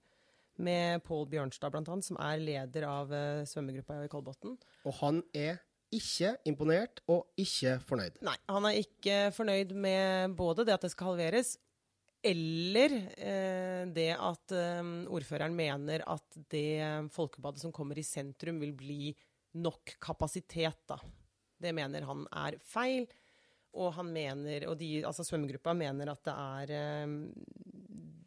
med 0.64 1.02
Pål 1.04 1.26
Bjørnstad 1.32 1.74
annet, 1.74 2.06
som 2.06 2.18
er 2.22 2.38
leder 2.38 2.86
av 2.86 3.12
eh, 3.12 3.42
svømmegruppa 3.48 4.04
i 4.04 4.10
Kolbotn. 4.12 4.54
Og 4.86 4.98
han 5.00 5.20
er 5.34 5.58
ikke 5.94 6.34
imponert 6.48 7.02
og 7.10 7.26
ikke 7.40 7.76
fornøyd. 7.88 8.20
Nei, 8.26 8.36
han 8.50 8.68
er 8.68 8.78
ikke 8.78 9.18
fornøyd 9.34 9.74
med 9.74 10.36
både 10.38 10.66
det 10.66 10.76
at 10.76 10.86
det 10.86 10.92
skal 10.94 11.12
halveres, 11.12 11.56
eller 12.24 12.94
eh, 13.18 13.82
det 13.92 14.10
at 14.16 14.54
eh, 14.56 14.80
ordføreren 15.12 15.56
mener 15.56 16.04
at 16.08 16.38
det 16.50 17.10
folkebadet 17.12 17.60
som 17.60 17.74
kommer 17.74 17.98
i 18.00 18.06
sentrum, 18.06 18.62
vil 18.62 18.72
bli 18.76 19.12
nok 19.60 19.96
kapasitet, 20.02 20.80
da. 20.88 20.98
Det 21.60 21.72
mener 21.76 22.08
han 22.08 22.24
er 22.32 22.58
feil. 22.64 23.06
og 23.74 23.92
han 23.96 24.06
mener, 24.12 24.68
og 24.70 24.76
de, 24.78 25.04
altså 25.06 25.24
svømmegruppa 25.26 25.72
mener 25.74 26.10
at 26.12 26.24
det 26.24 26.34
er 26.34 26.74
eh, 26.78 27.14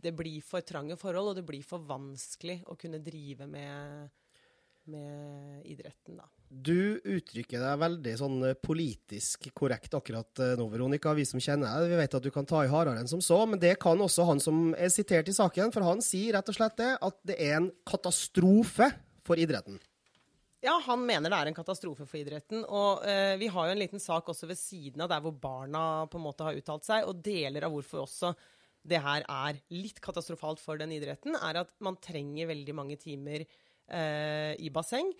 Det 0.08 0.14
blir 0.16 0.42
for 0.46 0.62
trange 0.62 0.96
forhold, 0.96 1.32
og 1.32 1.36
det 1.36 1.46
blir 1.48 1.64
for 1.64 1.80
vanskelig 1.80 2.62
å 2.68 2.76
kunne 2.80 3.04
drive 3.04 3.48
med, 3.48 4.10
med 4.86 5.66
idretten, 5.66 6.20
da. 6.22 6.28
Du 6.48 7.00
uttrykker 7.04 7.60
deg 7.60 7.80
veldig 7.82 8.14
sånn 8.20 8.38
eh, 8.48 8.56
politisk 8.56 9.50
korrekt 9.58 9.98
akkurat 9.98 10.40
eh, 10.40 10.54
nå, 10.56 10.70
Veronica. 10.72 11.12
Vi 11.18 11.26
som 11.28 11.42
kjenner 11.44 11.68
deg, 11.68 11.92
vi 11.92 12.00
vet 12.00 12.16
at 12.16 12.24
du 12.24 12.32
kan 12.32 12.48
ta 12.48 12.62
i 12.64 12.72
hardere 12.72 13.04
enn 13.04 13.12
som 13.12 13.24
så, 13.24 13.42
men 13.50 13.60
det 13.60 13.74
kan 13.84 14.00
også 14.00 14.26
han 14.30 14.40
som 14.44 14.72
er 14.80 14.92
sitert 14.94 15.28
i 15.28 15.36
saken, 15.36 15.74
for 15.76 15.84
han 15.84 16.04
sier 16.04 16.38
rett 16.38 16.48
og 16.48 16.56
slett 16.56 16.80
det, 16.80 16.94
at 17.04 17.20
det 17.28 17.36
er 17.50 17.58
en 17.60 17.70
katastrofe 17.88 18.88
for 19.28 19.44
idretten. 19.44 19.82
Ja, 20.64 20.78
han 20.88 21.04
mener 21.06 21.30
det 21.30 21.38
er 21.38 21.50
en 21.52 21.58
katastrofe 21.58 22.08
for 22.08 22.20
idretten. 22.20 22.64
Og 22.64 23.04
eh, 23.06 23.36
vi 23.42 23.52
har 23.52 23.68
jo 23.68 23.76
en 23.76 23.82
liten 23.84 24.02
sak 24.02 24.32
også 24.32 24.48
ved 24.50 24.60
siden 24.60 25.04
av 25.04 25.12
der 25.12 25.22
hvor 25.26 25.36
barna 25.36 26.08
på 26.08 26.18
en 26.20 26.26
måte 26.26 26.48
har 26.48 26.58
uttalt 26.58 26.88
seg, 26.88 27.06
og 27.06 27.20
deler 27.28 27.68
av 27.68 27.76
hvorfor 27.76 28.06
også 28.08 28.32
det 28.88 29.02
her 29.04 29.26
er 29.28 29.60
litt 29.76 30.00
katastrofalt 30.00 30.62
for 30.64 30.80
den 30.80 30.96
idretten, 30.96 31.36
er 31.36 31.60
at 31.66 31.76
man 31.84 32.00
trenger 32.00 32.50
veldig 32.54 32.76
mange 32.78 32.96
timer 33.02 33.44
eh, 33.44 34.54
i 34.64 34.72
basseng. 34.72 35.12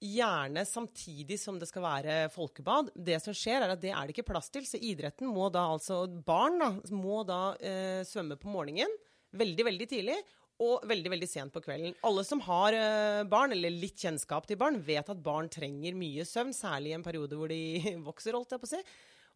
Gjerne 0.00 0.64
samtidig 0.64 1.36
som 1.40 1.58
det 1.60 1.68
skal 1.68 1.84
være 1.84 2.16
folkebad. 2.32 2.88
Det 2.96 3.18
som 3.20 3.36
skjer, 3.36 3.66
er 3.66 3.74
at 3.74 3.82
det 3.82 3.92
er 3.92 4.08
det 4.08 4.14
ikke 4.14 4.30
plass 4.32 4.48
til. 4.52 4.64
Så 4.64 4.80
idretten 4.80 5.28
må 5.28 5.50
da 5.52 5.66
altså 5.74 6.06
Barn 6.08 6.56
da, 6.60 6.70
må 6.96 7.20
da 7.28 7.42
eh, 7.60 8.00
svømme 8.08 8.38
på 8.40 8.48
morgenen 8.52 8.94
veldig, 9.36 9.66
veldig 9.70 9.88
tidlig. 9.90 10.18
Og 10.60 10.82
veldig 10.84 11.08
veldig 11.14 11.28
sent 11.28 11.54
på 11.54 11.62
kvelden. 11.64 11.94
Alle 12.04 12.20
som 12.28 12.42
har 12.44 12.76
eh, 12.76 13.22
barn, 13.28 13.54
eller 13.54 13.72
litt 13.72 13.96
kjennskap 14.02 14.44
til 14.48 14.58
barn, 14.60 14.76
vet 14.84 15.08
at 15.08 15.22
barn 15.24 15.48
trenger 15.48 15.96
mye 15.96 16.26
søvn, 16.28 16.52
særlig 16.52 16.92
i 16.92 16.96
en 16.98 17.04
periode 17.06 17.38
hvor 17.38 17.48
de 17.48 17.94
vokser, 18.08 18.36
holdt 18.36 18.52
jeg 18.52 18.60
på 18.60 18.68
å 18.68 18.72
si. 18.74 18.82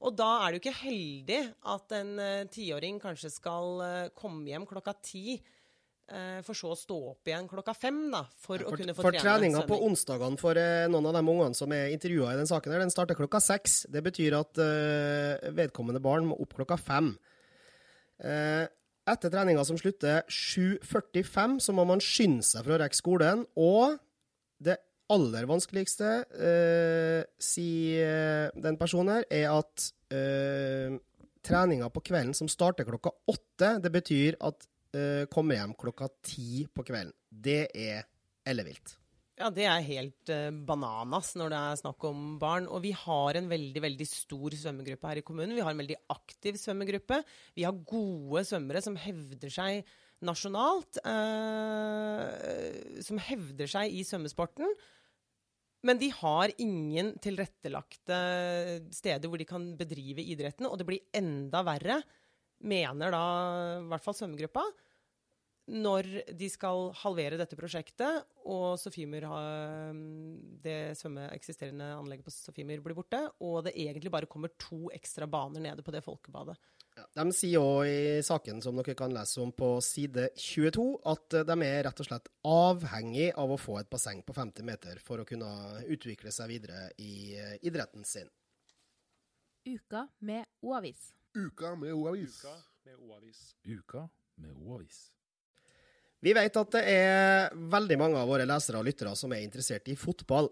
Og 0.04 0.12
da 0.18 0.28
er 0.42 0.52
det 0.52 0.58
jo 0.58 0.62
ikke 0.64 0.82
heldig 0.82 1.40
at 1.74 1.94
en 1.96 2.12
eh, 2.20 2.46
tiåring 2.52 3.00
kanskje 3.00 3.32
skal 3.32 3.84
eh, 3.86 4.10
komme 4.16 4.44
hjem 4.50 4.66
klokka 4.68 4.96
ti, 5.00 5.38
for 6.44 6.56
så 6.56 6.70
å 6.74 6.76
stå 6.76 6.96
opp 7.14 7.28
igjen 7.30 7.46
klokka 7.48 7.72
fem, 7.72 7.98
da, 8.12 8.20
for, 8.36 8.60
å 8.60 8.74
For, 8.74 8.80
kunne 8.80 8.94
få 8.96 9.06
for 9.06 9.16
trene 9.16 9.24
treninga 9.24 9.62
på 9.68 9.78
onsdagene 9.86 10.40
for 10.40 10.60
eh, 10.60 10.84
noen 10.92 11.08
av 11.08 11.16
de 11.16 11.22
ungene 11.22 11.56
som 11.56 11.72
er 11.72 11.94
intervjua 11.94 12.34
i 12.34 12.38
den 12.40 12.50
saken, 12.50 12.74
her, 12.74 12.84
den 12.84 12.92
starter 12.92 13.16
klokka 13.18 13.40
seks. 13.40 13.84
Det 13.88 14.02
betyr 14.04 14.36
at 14.36 14.60
eh, 14.60 15.52
vedkommende 15.56 16.02
barn 16.04 16.28
må 16.28 16.36
opp 16.44 16.52
klokka 16.58 16.76
fem. 16.76 17.14
Eh, 18.20 18.66
etter 19.10 19.32
treninga 19.32 19.64
som 19.68 19.78
slutter 19.80 20.24
7.45, 20.28 21.58
så 21.64 21.74
må 21.76 21.86
man 21.88 22.02
skynde 22.04 22.44
seg 22.46 22.64
for 22.64 22.76
å 22.76 22.80
rekke 22.84 23.00
skolen. 23.00 23.46
Og 23.60 23.96
det 24.64 24.78
aller 25.12 25.48
vanskeligste, 25.48 26.12
eh, 26.32 27.24
sier 27.40 28.04
eh, 28.04 28.60
den 28.64 28.78
personen 28.80 29.18
her, 29.18 29.26
er 29.28 29.50
at 29.52 29.88
eh, 30.14 30.96
treninga 31.44 31.90
på 31.92 32.04
kvelden 32.08 32.32
som 32.36 32.48
starter 32.48 32.88
klokka 32.88 33.12
åtte, 33.28 33.76
det 33.84 33.92
betyr 33.92 34.38
at 34.40 34.64
eh, 34.98 35.24
kommer 35.32 35.58
hjem 35.58 35.74
klokka 35.78 36.10
ti 36.24 36.66
på 36.72 36.84
kvelden. 36.86 37.14
Det 37.28 37.62
er 37.70 38.04
ellevilt. 38.46 38.96
Ja, 39.34 39.48
det 39.50 39.64
er 39.66 39.82
helt 39.82 40.30
eh, 40.30 40.54
bananas 40.54 41.32
når 41.34 41.50
det 41.50 41.58
er 41.58 41.78
snakk 41.80 42.04
om 42.06 42.38
barn. 42.38 42.68
Og 42.70 42.84
vi 42.84 42.92
har 42.94 43.34
en 43.38 43.50
veldig 43.50 43.82
veldig 43.82 44.06
stor 44.06 44.54
svømmegruppe 44.54 45.10
her 45.10 45.20
i 45.20 45.26
kommunen. 45.26 45.56
Vi 45.56 45.64
har 45.64 45.74
en 45.74 45.82
veldig 45.82 45.98
aktiv 46.14 46.58
svømmegruppe. 46.60 47.18
Vi 47.58 47.66
har 47.66 47.84
gode 47.90 48.44
svømmere 48.46 48.82
som 48.84 48.98
hevder 49.00 49.50
seg 49.50 49.82
nasjonalt. 50.24 51.02
Eh, 51.02 53.00
som 53.02 53.18
hevder 53.26 53.70
seg 53.74 53.90
i 53.90 54.06
svømmesporten. 54.06 54.70
Men 55.84 56.00
de 56.00 56.08
har 56.16 56.52
ingen 56.62 57.12
tilrettelagte 57.20 58.18
steder 58.94 59.28
hvor 59.28 59.40
de 59.40 59.46
kan 59.48 59.66
bedrive 59.76 60.24
idretten, 60.24 60.68
og 60.70 60.78
det 60.80 60.86
blir 60.88 61.02
enda 61.12 61.60
verre, 61.66 61.98
mener 62.64 63.14
da 63.14 63.24
i 63.78 63.86
hvert 63.90 64.04
fall 64.04 64.16
svømmegruppa, 64.18 64.64
når 65.72 66.08
de 66.36 66.48
skal 66.52 66.90
halvere 67.00 67.38
dette 67.40 67.56
prosjektet, 67.56 68.26
og 68.52 68.76
Sofimer, 68.76 69.24
har, 69.30 69.96
det 70.64 70.92
svømme 70.98 71.30
eksisterende 71.32 71.86
anlegget 71.96 72.26
på 72.26 72.34
Sofimer 72.34 72.82
blir 72.84 72.96
borte, 72.98 73.22
og 73.40 73.62
det 73.64 73.72
egentlig 73.72 74.12
bare 74.12 74.28
kommer 74.28 74.52
to 74.60 74.90
ekstra 74.92 75.28
baner 75.30 75.64
nede 75.64 75.84
på 75.84 75.94
det 75.94 76.04
folkebadet. 76.04 76.58
Ja, 76.94 77.06
de 77.16 77.34
sier 77.34 77.64
òg 77.64 77.88
i 77.90 78.20
saken 78.22 78.60
som 78.62 78.76
dere 78.78 78.94
kan 78.98 79.14
lese 79.14 79.40
om 79.42 79.50
på 79.56 79.72
side 79.82 80.28
22, 80.38 80.84
at 81.10 81.40
eh, 81.40 81.46
de 81.48 81.56
er 81.66 81.80
rett 81.88 82.02
og 82.04 82.06
slett 82.06 82.30
avhengig 82.46 83.32
av 83.40 83.50
å 83.50 83.58
få 83.58 83.80
et 83.80 83.90
basseng 83.90 84.22
på 84.22 84.36
50 84.36 84.68
meter 84.68 85.00
for 85.02 85.18
å 85.18 85.26
kunne 85.26 85.48
utvikle 85.90 86.30
seg 86.34 86.52
videre 86.52 86.86
i 87.02 87.34
eh, 87.40 87.56
idretten 87.66 88.06
sin. 88.06 88.30
Uka 89.66 90.06
med 90.22 90.44
O-avis. 90.62 91.08
Uka 91.34 91.74
med 91.74 91.92
O-avis. 91.92 92.44
med 92.84 92.94
O-avis. 93.02 93.54
Uka 93.66 94.08
med 94.36 94.52
O-avis. 94.54 95.10
Vi 96.22 96.32
vet 96.32 96.56
at 96.56 96.70
det 96.72 96.82
er 96.88 97.56
veldig 97.72 97.96
mange 98.00 98.20
av 98.20 98.28
våre 98.30 98.46
lesere 98.48 98.78
og 98.80 98.86
lyttere 98.86 99.12
som 99.18 99.32
er 99.34 99.42
interessert 99.44 99.88
i 99.92 99.96
fotball. 99.98 100.48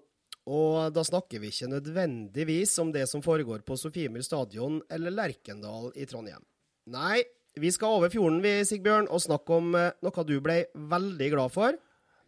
Og 0.51 0.91
da 0.91 1.05
snakker 1.07 1.39
vi 1.39 1.53
ikke 1.53 1.71
nødvendigvis 1.71 2.75
om 2.83 2.91
det 2.93 3.07
som 3.09 3.23
foregår 3.23 3.63
på 3.63 3.79
Sofiemyr 3.79 4.25
stadion 4.27 4.81
eller 4.91 5.15
Lerkendal 5.15 5.93
i 5.95 6.07
Trondheim. 6.11 6.43
Nei, 6.91 7.23
vi 7.55 7.71
skal 7.71 8.01
over 8.01 8.11
fjorden 8.11 8.43
vi, 8.43 8.59
Sigbjørn, 8.67 9.07
og 9.07 9.23
snakke 9.23 9.55
om 9.55 9.75
eh, 9.79 9.93
noe 10.03 10.27
du 10.27 10.35
ble 10.43 10.65
veldig 10.75 11.31
glad 11.37 11.55
for. 11.55 11.79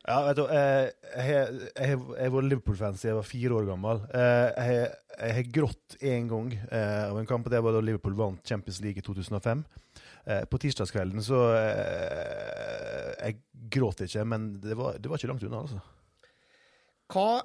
Ja, 0.05 0.19
vet 0.27 0.37
du, 0.37 0.43
eh, 0.53 0.91
jeg 1.17 1.89
har- 1.89 2.31
vært 2.31 2.49
Liverpool-fan 2.51 2.97
siden 2.99 3.15
jeg 3.15 3.17
var 3.17 3.23
fire 3.23 3.51
år 3.57 3.67
gammel. 3.71 4.03
Eh, 4.13 4.91
Jeg 5.17 5.35
har- 5.35 5.53
grått 5.53 5.97
én 6.03 6.29
gang 6.29 6.53
eh, 6.71 7.09
av 7.09 7.17
en 7.19 7.27
kamp, 7.27 7.49
det 7.49 7.63
var 7.63 7.73
da 7.73 7.81
Liverpool 7.81 8.15
vant 8.15 8.45
Champions 8.45 8.81
League 8.83 8.99
i 8.99 9.01
2005. 9.01 9.65
Eh, 10.27 10.45
På 10.45 10.59
tirsdagskvelden 10.59 11.21
så 11.23 11.55
Jeg 13.25 13.37
gråt 13.71 14.01
ikke, 14.01 14.27
men 14.27 14.61
det 14.61 14.77
var, 14.77 14.99
det 14.99 15.07
var 15.09 15.17
ikke 15.17 15.29
langt 15.29 15.43
unna, 15.45 15.63
altså. 15.63 15.81
Hva 17.09 17.43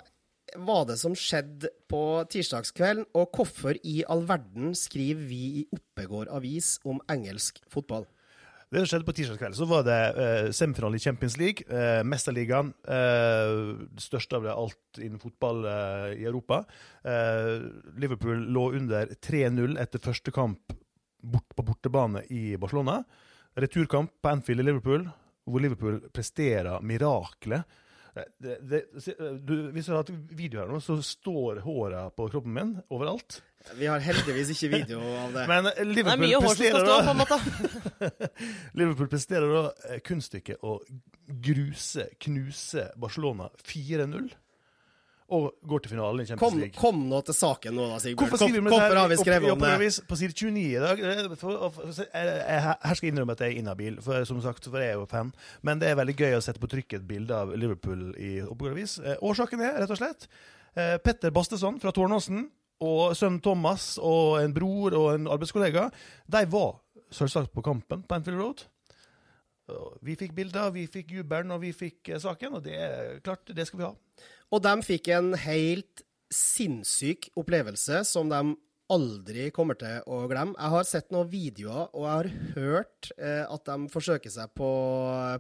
var 0.57 0.85
det 0.85 0.97
som 0.99 1.13
skjedde 1.13 1.69
på 1.87 2.25
tirsdagskvelden, 2.27 3.05
og 3.13 3.31
hvorfor 3.31 3.77
i 3.85 4.03
all 4.09 4.23
verden 4.25 4.73
skriver 4.73 5.27
vi 5.29 5.41
i 5.61 5.65
Oppegård 5.71 6.27
avis 6.27 6.79
om 6.85 6.99
engelsk 7.07 7.59
fotball? 7.69 8.05
Det 8.69 8.83
skjedde 8.85 9.05
på 9.07 9.15
tirsdagskvelden, 9.17 9.57
så 9.57 9.65
var 9.65 9.85
det 9.88 9.97
eh, 10.21 10.47
semifinale 10.53 10.99
i 10.99 11.01
Champions 11.01 11.39
League, 11.41 11.65
eh, 11.73 12.03
Mesterligaen. 12.05 12.67
Eh, 12.85 13.53
det 13.97 14.03
største 14.03 14.38
av 14.38 14.45
det 14.45 14.53
alt 14.53 14.99
innen 15.01 15.21
fotball 15.21 15.63
eh, 15.65 16.11
i 16.19 16.27
Europa. 16.29 16.59
Eh, 17.01 17.65
Liverpool 17.97 18.43
lå 18.53 18.67
under 18.77 19.09
3-0 19.25 19.73
etter 19.81 20.03
første 20.03 20.33
kamp 20.35 20.77
bort 21.25 21.57
på 21.57 21.65
bortebane 21.65 22.21
i 22.29 22.53
Barcelona. 22.61 22.99
Returkamp 23.57 24.13
på 24.21 24.35
Anfield 24.35 24.61
i 24.61 24.67
Liverpool, 24.69 25.09
hvor 25.49 25.65
Liverpool 25.65 25.97
presterer 26.13 26.85
miraklet. 26.85 27.65
Eh, 28.19 28.31
Det, 28.39 28.55
det, 28.69 28.81
du, 29.45 29.53
hvis 29.73 29.85
du 29.88 29.93
har 29.93 30.01
hatt 30.03 30.11
video 30.35 30.61
her 30.61 30.69
nå, 30.71 30.79
så 30.83 30.97
står 31.03 31.61
håra 31.65 32.07
på 32.15 32.27
kroppen 32.31 32.53
min 32.55 32.75
overalt. 32.89 33.41
Vi 33.75 33.85
har 33.91 33.99
heldigvis 33.99 34.53
ikke 34.53 34.69
video 34.77 34.99
av 35.19 35.33
det. 35.35 35.45
Men 35.51 35.67
er 35.67 35.85
Liverpool 35.85 36.31
hår 36.39 36.45
presterer 36.47 36.85
da-. 36.88 37.39
Liverpool 38.79 39.09
presterer 39.11 39.51
da 39.51 39.63
eh, 39.89 39.99
kunststykket 40.05 40.63
å 40.63 40.77
gruse, 41.49 42.07
knuse 42.23 42.88
Barcelona 42.97 43.49
4-0. 43.67 44.29
Og 45.36 45.51
går 45.69 45.83
til 45.83 45.91
finalen 45.93 46.24
i 46.24 46.25
Champions 46.25 46.51
Kom, 46.51 46.59
League. 46.59 46.75
kom 46.79 47.01
nå 47.12 47.19
til 47.27 47.36
saken 47.38 47.75
nå, 47.77 47.83
da, 47.91 47.98
Sigbjørn. 48.01 48.31
Hvorfor 48.31 48.50
det 48.50 48.62
Hvorfor 48.74 48.98
har 48.98 49.12
vi 49.12 49.17
skrevet 49.19 49.51
om 49.53 49.65
det? 49.65 49.89
På 50.09 50.17
side 50.17 50.33
29 50.33 50.63
i 50.63 50.79
dag 50.81 51.01
eh, 51.05 51.19
jeg, 51.21 52.62
Her 52.65 52.98
skal 52.98 53.05
jeg 53.05 53.13
innrømme 53.13 53.36
at 53.38 53.43
jeg 53.45 53.53
er 53.53 53.59
inhabil, 53.62 54.00
for, 54.01 54.24
som 54.25 54.41
sagt, 54.41 54.65
for 54.65 54.81
jeg 54.81 54.95
er 54.95 54.98
jo 54.98 55.05
fan. 55.12 55.29
Men 55.62 55.81
det 55.81 55.91
er 55.91 56.00
veldig 56.00 56.15
gøy 56.17 56.38
å 56.38 56.41
sette 56.45 56.62
på 56.63 56.69
trykk 56.71 56.98
et 56.98 57.05
bilde 57.09 57.36
av 57.36 57.53
Liverpool 57.53 58.09
i 58.17 58.39
oppovervis. 58.41 58.98
Eh, 59.03 59.21
årsaken 59.21 59.62
er 59.67 59.77
rett 59.83 59.93
og 59.93 60.01
slett 60.01 60.25
eh, 60.74 60.98
Petter 61.05 61.33
Bastesson 61.36 61.77
fra 61.83 61.93
Tårnåsen 61.93 62.48
og 62.86 63.13
sønnen 63.19 63.41
Thomas 63.43 63.98
og 64.01 64.39
en 64.41 64.53
bror 64.55 64.95
og 64.98 65.13
en 65.13 65.29
arbeidskollega, 65.29 65.89
de 66.31 66.43
var 66.50 66.77
selvsagt 67.13 67.51
på 67.53 67.63
kampen 67.65 68.05
på 68.07 68.17
Anfield 68.17 68.39
Road. 68.39 68.65
Vi 70.01 70.15
fikk 70.17 70.33
bilder, 70.38 70.71
vi 70.74 70.88
fikk 70.89 71.12
jubelen 71.19 71.53
og 71.53 71.62
vi 71.63 71.74
fikk 71.75 72.09
eh, 72.13 72.21
saken, 72.21 72.57
og 72.57 72.65
det 72.65 72.77
er 72.79 73.19
klart, 73.25 73.45
det 73.53 73.67
skal 73.69 73.81
vi 73.81 73.86
ha. 73.86 73.93
Og 74.50 74.63
de 74.65 74.74
fikk 74.86 75.12
en 75.13 75.34
helt 75.38 76.03
sinnssyk 76.34 77.29
opplevelse 77.38 78.03
som 78.08 78.29
de 78.32 78.56
aldri 78.89 79.50
kommer 79.53 79.77
til 79.77 80.01
å 80.10 80.24
glemme. 80.29 80.58
Jeg 80.58 80.74
har 80.74 80.88
sett 80.89 81.12
noen 81.13 81.29
videoer, 81.29 81.89
og 81.94 82.06
jeg 82.06 82.15
har 82.15 82.29
hørt 82.56 83.12
eh, 83.18 83.44
at 83.46 83.68
de 83.70 83.89
forsøker 83.94 84.34
seg 84.34 84.53
på, 84.58 84.70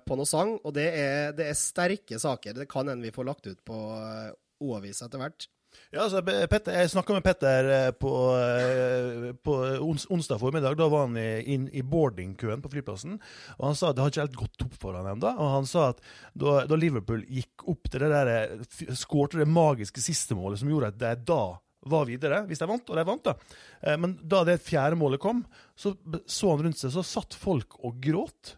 på 0.05 0.17
noe 0.19 0.29
sang, 0.29 0.55
og 0.61 0.75
det 0.77 0.85
er, 0.93 1.31
det 1.37 1.47
er 1.49 1.57
sterke 1.57 2.21
saker. 2.21 2.59
Det 2.61 2.69
kan 2.69 2.89
hende 2.91 3.07
vi 3.07 3.15
får 3.15 3.29
lagt 3.31 3.49
ut 3.49 3.63
på 3.65 3.79
Oavis 3.79 4.37
O-avis 4.59 5.01
etter 5.05 5.21
hvert. 5.21 5.47
Ja, 5.89 6.03
altså, 6.05 6.19
Petter, 6.21 6.75
Jeg 6.77 6.89
snakka 6.91 7.15
med 7.15 7.23
Petter 7.25 7.67
eh, 7.73 7.87
på, 7.97 8.09
eh, 8.37 9.31
på 9.41 9.53
ons 9.81 10.03
onsdag 10.13 10.37
formiddag. 10.37 10.75
Da 10.77 10.85
var 10.91 11.07
han 11.07 11.15
i- 11.17 11.41
inn 11.55 11.63
i 11.73 11.81
boardingkøen 11.81 12.61
på 12.61 12.69
flyplassen. 12.69 13.15
Og 13.57 13.65
Han 13.65 13.75
sa 13.75 13.89
at 13.89 13.95
det 13.95 14.03
har 14.03 14.11
ikke 14.11 14.21
helt 14.27 14.37
gått 14.37 14.61
opp 14.67 14.75
for 14.77 14.93
han 14.93 15.07
ennå. 15.15 15.31
Og 15.39 15.49
han 15.55 15.65
sa 15.65 15.87
at 15.89 15.99
da, 16.37 16.65
da 16.69 16.75
Liverpool 16.77 17.23
gikk 17.25 17.65
opp 17.67 17.89
til 17.89 17.99
det 18.05 18.11
der, 18.11 18.59
skårte 18.93 19.39
det 19.41 19.47
magiske 19.49 19.97
sistemålet 20.05 20.59
som 20.61 20.69
gjorde 20.69 20.91
at 20.93 20.99
det 21.01 21.25
da 21.25 21.57
var 21.89 22.05
videre, 22.05 22.43
hvis 22.45 22.59
de 22.59 22.67
vant, 22.67 22.89
og 22.91 22.95
de 22.95 23.03
vant. 23.09 23.23
da. 23.23 23.33
Eh, 23.81 23.97
Men 23.97 24.19
da 24.21 24.43
det 24.43 24.59
fjerde 24.61 24.95
målet 24.95 25.19
kom, 25.19 25.43
så 25.75 25.95
så 26.27 26.51
han 26.55 26.65
rundt 26.67 26.77
seg, 26.77 26.91
så 26.93 27.01
satt 27.03 27.33
folk 27.33 27.79
og 27.83 27.99
gråt. 27.99 28.57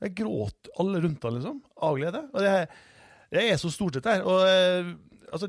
Jeg 0.00 0.14
gråt 0.16 0.68
alle 0.80 1.02
rundt 1.04 1.22
han, 1.22 1.34
liksom, 1.34 1.60
av 1.82 1.96
glede. 2.00 2.24
Og 2.32 2.40
det, 2.40 2.68
det 3.30 3.50
er 3.52 3.56
så 3.60 3.68
stort, 3.70 3.92
dette 4.00 4.08
her. 4.16 4.24
Og 4.24 4.48
eh, 4.48 4.94
altså 5.30 5.48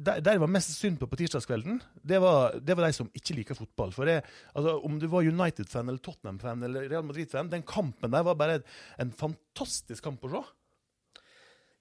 de 0.00 0.16
de 0.24 0.36
var 0.40 0.50
mest 0.50 0.72
synd 0.78 0.98
på 1.00 1.08
på 1.10 1.18
tirsdagskvelden, 1.20 1.80
det 2.06 2.20
var, 2.22 2.56
det 2.60 2.76
var 2.76 2.86
de 2.86 2.96
som 2.96 3.10
ikke 3.16 3.36
liker 3.38 3.58
fotball. 3.58 3.92
For 3.94 4.08
det, 4.08 4.20
altså, 4.54 4.78
Om 4.86 4.98
du 5.00 5.06
var 5.12 5.26
United-fan 5.26 5.88
eller 5.88 6.00
Tottenham-fan 6.04 6.64
eller 6.68 6.88
Real 6.88 7.04
Madrid-fan, 7.04 7.50
den 7.52 7.66
kampen 7.66 8.12
der 8.14 8.24
var 8.26 8.38
bare 8.40 8.62
en 8.98 9.12
fantastisk 9.12 10.04
kamp 10.06 10.24
å 10.24 10.32
se. 10.32 10.42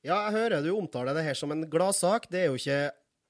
Ja, 0.07 0.15
jeg 0.29 0.35
hører 0.37 0.63
du 0.63 0.71
omtaler 0.71 1.15
det 1.17 1.25
her 1.25 1.35
som 1.35 1.51
en 1.51 1.65
gladsak. 1.71 2.29
Det 2.31 2.45
er 2.45 2.51
jo 2.51 2.59
ikke 2.59 2.81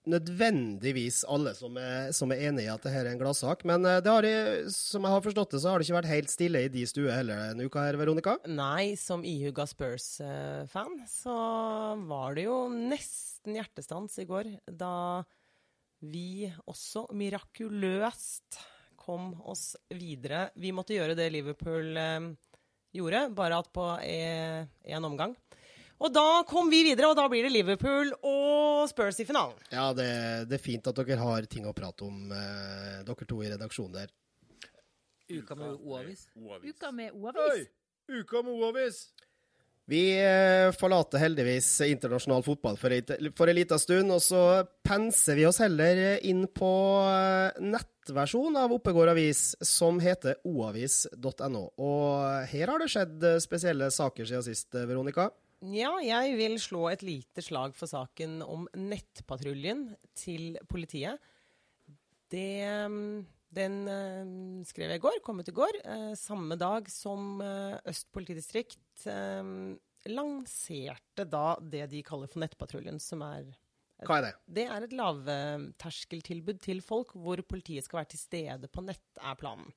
nødvendigvis 0.08 1.24
alle 1.28 1.52
som 1.58 1.76
er, 1.80 2.14
som 2.16 2.32
er 2.32 2.46
enig 2.48 2.66
i 2.66 2.72
at 2.72 2.84
dette 2.86 3.02
er 3.02 3.10
en 3.12 3.20
gladsak. 3.20 3.66
Men 3.68 3.86
eh, 3.88 4.00
det 4.04 4.14
har, 4.14 4.28
som 4.74 5.06
jeg 5.06 5.16
har 5.16 5.26
forstått 5.26 5.56
det, 5.56 5.62
så 5.64 5.72
har 5.72 5.80
det 5.80 5.88
ikke 5.88 5.98
vært 6.00 6.14
helt 6.14 6.34
stille 6.34 6.64
i 6.66 6.72
de 6.72 6.86
stuer 6.90 7.12
heller 7.14 7.50
denne 7.52 7.68
uka 7.68 7.84
her, 7.84 8.00
Veronica. 8.00 8.38
Nei, 8.48 8.96
som 9.00 9.26
ihuga 9.28 9.68
Spurs-fan 9.70 11.02
så 11.10 11.38
var 12.10 12.38
det 12.38 12.48
jo 12.48 12.62
nesten 12.72 13.60
hjertestans 13.60 14.20
i 14.22 14.28
går 14.30 14.54
da 14.80 15.24
vi 16.00 16.48
også 16.70 17.10
mirakuløst 17.18 18.62
kom 19.00 19.34
oss 19.52 19.74
videre. 19.92 20.48
Vi 20.60 20.72
måtte 20.76 20.96
gjøre 20.96 21.18
det 21.18 21.28
Liverpool 21.34 21.98
eh, 22.00 22.32
gjorde, 22.96 23.28
bare 23.36 23.60
at 23.60 23.72
på 23.76 23.92
én 24.00 25.06
omgang. 25.06 25.36
Og 26.00 26.14
da 26.16 26.44
kom 26.48 26.70
vi 26.72 26.80
videre, 26.88 27.10
og 27.12 27.18
da 27.20 27.26
blir 27.32 27.44
det 27.44 27.52
Liverpool 27.52 28.14
og 28.24 28.86
Spurs 28.92 29.20
i 29.20 29.28
finalen. 29.28 29.58
Ja, 29.74 29.90
det, 29.96 30.08
det 30.48 30.60
er 30.60 30.64
fint 30.64 30.88
at 30.88 31.00
dere 31.02 31.20
har 31.20 31.48
ting 31.52 31.68
å 31.68 31.76
prate 31.76 32.08
om, 32.08 32.30
eh, 32.32 33.02
dere 33.08 33.28
to 33.28 33.42
i 33.44 33.52
redaksjonen 33.52 33.98
der. 33.98 34.14
Uka 35.30 35.58
med 35.60 35.76
O-avis. 35.84 36.28
Uka 36.64 36.92
med 36.96 37.12
O-avis. 37.14 37.68
Uka 38.10 38.46
med 38.46 38.54
O-avis! 38.56 39.02
Vi 39.90 40.04
eh, 40.22 40.70
forlater 40.78 41.18
heldigvis 41.18 41.68
internasjonal 41.82 42.44
fotball 42.46 42.76
for 42.78 42.94
ei 42.94 43.02
for 43.34 43.50
ei 43.50 43.56
lita 43.58 43.78
stund, 43.82 44.14
og 44.14 44.22
så 44.22 44.42
penser 44.86 45.40
vi 45.40 45.48
oss 45.50 45.58
heller 45.64 46.20
inn 46.30 46.44
på 46.54 46.70
eh, 47.10 47.58
nettversjonen 47.74 48.60
av 48.62 48.76
Oppegård 48.76 49.10
avis, 49.16 49.56
som 49.66 49.98
heter 50.04 50.38
oavis.no. 50.46 51.64
Og 51.82 52.52
her 52.54 52.70
har 52.70 52.84
det 52.84 52.92
skjedd 52.94 53.26
eh, 53.32 53.40
spesielle 53.42 53.90
saker 53.94 54.30
siden 54.30 54.46
sist, 54.46 54.70
eh, 54.78 54.86
Veronica. 54.90 55.32
Ja, 55.60 55.98
jeg 56.00 56.38
vil 56.40 56.56
slå 56.62 56.86
et 56.88 57.02
lite 57.04 57.44
slag 57.44 57.74
for 57.76 57.92
saken 57.92 58.40
om 58.46 58.64
nettpatruljen 58.80 59.90
til 60.16 60.56
politiet. 60.72 61.20
Det, 62.32 62.64
den 63.58 63.76
eh, 63.92 64.30
skrev 64.70 64.94
jeg 64.94 65.02
i 65.02 65.04
går, 65.04 65.20
kom 65.26 65.42
ut 65.42 65.52
i 65.52 65.56
går, 65.58 65.82
eh, 65.84 66.14
samme 66.20 66.56
dag 66.60 66.88
som 66.94 67.42
eh, 67.44 67.76
Øst 67.90 68.08
politidistrikt 68.16 69.08
lanserte 70.10 71.26
da 71.28 71.58
det 71.60 71.90
de 71.92 72.02
kaller 72.08 72.32
for 72.32 72.44
Nettpatruljen, 72.44 73.00
som 73.04 73.24
er 73.24 73.50
Hva 74.08 74.20
er 74.20 74.26
det? 74.26 74.34
det 74.60 74.66
er 74.72 74.86
et 74.86 74.96
lavterskeltilbud 74.96 76.60
til 76.64 76.80
folk 76.84 77.12
hvor 77.20 77.40
politiet 77.48 77.88
skal 77.88 78.02
være 78.02 78.12
til 78.14 78.22
stede 78.22 78.72
på 78.72 78.84
nett, 78.84 79.04
er 79.20 79.40
planen. 79.40 79.72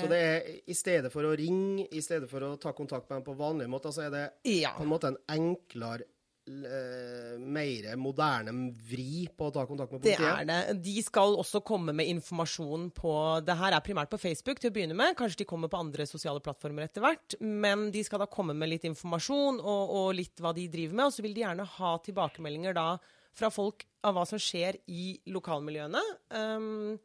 Så 0.00 0.08
det 0.08 0.18
er 0.24 0.46
i 0.72 0.74
stedet 0.76 1.12
for 1.12 1.26
å 1.28 1.34
ringe, 1.36 1.84
i 1.92 2.00
stedet 2.00 2.30
for 2.30 2.40
å 2.46 2.54
ta 2.60 2.72
kontakt 2.72 3.10
med 3.10 3.18
dem 3.20 3.26
på 3.26 3.36
vanlig 3.36 3.68
måte, 3.68 3.92
så 3.92 4.06
er 4.06 4.10
det 4.10 4.24
Ja. 4.48 4.72
på 4.78 4.86
en 4.86 4.88
måte 4.88 5.08
en 5.12 5.18
enklere, 5.28 6.06
eh, 6.48 7.36
mer 7.38 7.94
moderne 7.96 8.72
vri 8.74 9.28
på 9.28 9.50
å 9.50 9.52
ta 9.52 9.66
kontakt 9.66 9.92
med 9.92 10.00
politiet? 10.02 10.18
Det 10.18 10.40
er 10.40 10.44
det. 10.72 10.82
De 10.82 11.02
skal 11.02 11.36
også 11.36 11.62
komme 11.62 11.92
med 11.94 12.06
informasjon 12.08 12.90
på 12.92 13.44
Det 13.44 13.56
her 13.56 13.72
er 13.72 13.80
primært 13.80 14.10
på 14.10 14.18
Facebook 14.18 14.58
til 14.58 14.70
å 14.70 14.74
begynne 14.74 14.96
med. 14.96 15.14
Kanskje 15.16 15.38
de 15.38 15.44
kommer 15.44 15.68
på 15.68 15.78
andre 15.78 16.06
sosiale 16.06 16.40
plattformer 16.40 16.88
etter 16.88 17.00
hvert. 17.02 17.36
Men 17.40 17.90
de 17.90 18.02
skal 18.02 18.18
da 18.18 18.26
komme 18.26 18.54
med 18.56 18.70
litt 18.70 18.84
informasjon 18.84 19.60
og, 19.60 19.90
og 19.90 20.14
litt 20.14 20.36
hva 20.40 20.54
de 20.54 20.66
driver 20.68 20.94
med. 20.94 21.06
Og 21.06 21.12
så 21.12 21.22
vil 21.22 21.34
de 21.34 21.42
gjerne 21.42 21.66
ha 21.66 21.98
tilbakemeldinger 21.98 22.74
da 22.74 22.98
fra 23.32 23.48
folk 23.50 23.86
av 24.04 24.14
hva 24.14 24.26
som 24.26 24.38
skjer 24.38 24.76
i 24.88 25.20
lokalmiljøene. 25.32 26.02
Um, 26.30 26.98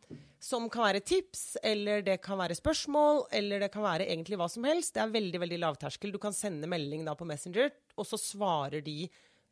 som 0.47 0.69
kan 0.71 0.85
være 0.87 1.03
tips, 1.03 1.57
eller 1.65 2.03
det 2.07 2.19
kan 2.23 2.39
være 2.39 2.55
spørsmål, 2.55 3.25
eller 3.35 3.59
det 3.65 3.71
kan 3.73 3.83
være 3.83 4.07
egentlig 4.07 4.39
hva 4.39 4.47
som 4.51 4.67
helst. 4.67 4.93
Det 4.95 5.03
er 5.03 5.15
veldig 5.15 5.41
veldig 5.43 5.59
lavterskel. 5.63 6.13
Du 6.13 6.19
kan 6.23 6.35
sende 6.35 6.69
melding 6.71 7.03
da 7.07 7.15
på 7.19 7.27
Messenger, 7.27 7.73
og 7.97 8.07
så 8.07 8.19
svarer 8.21 8.83
de 8.85 9.01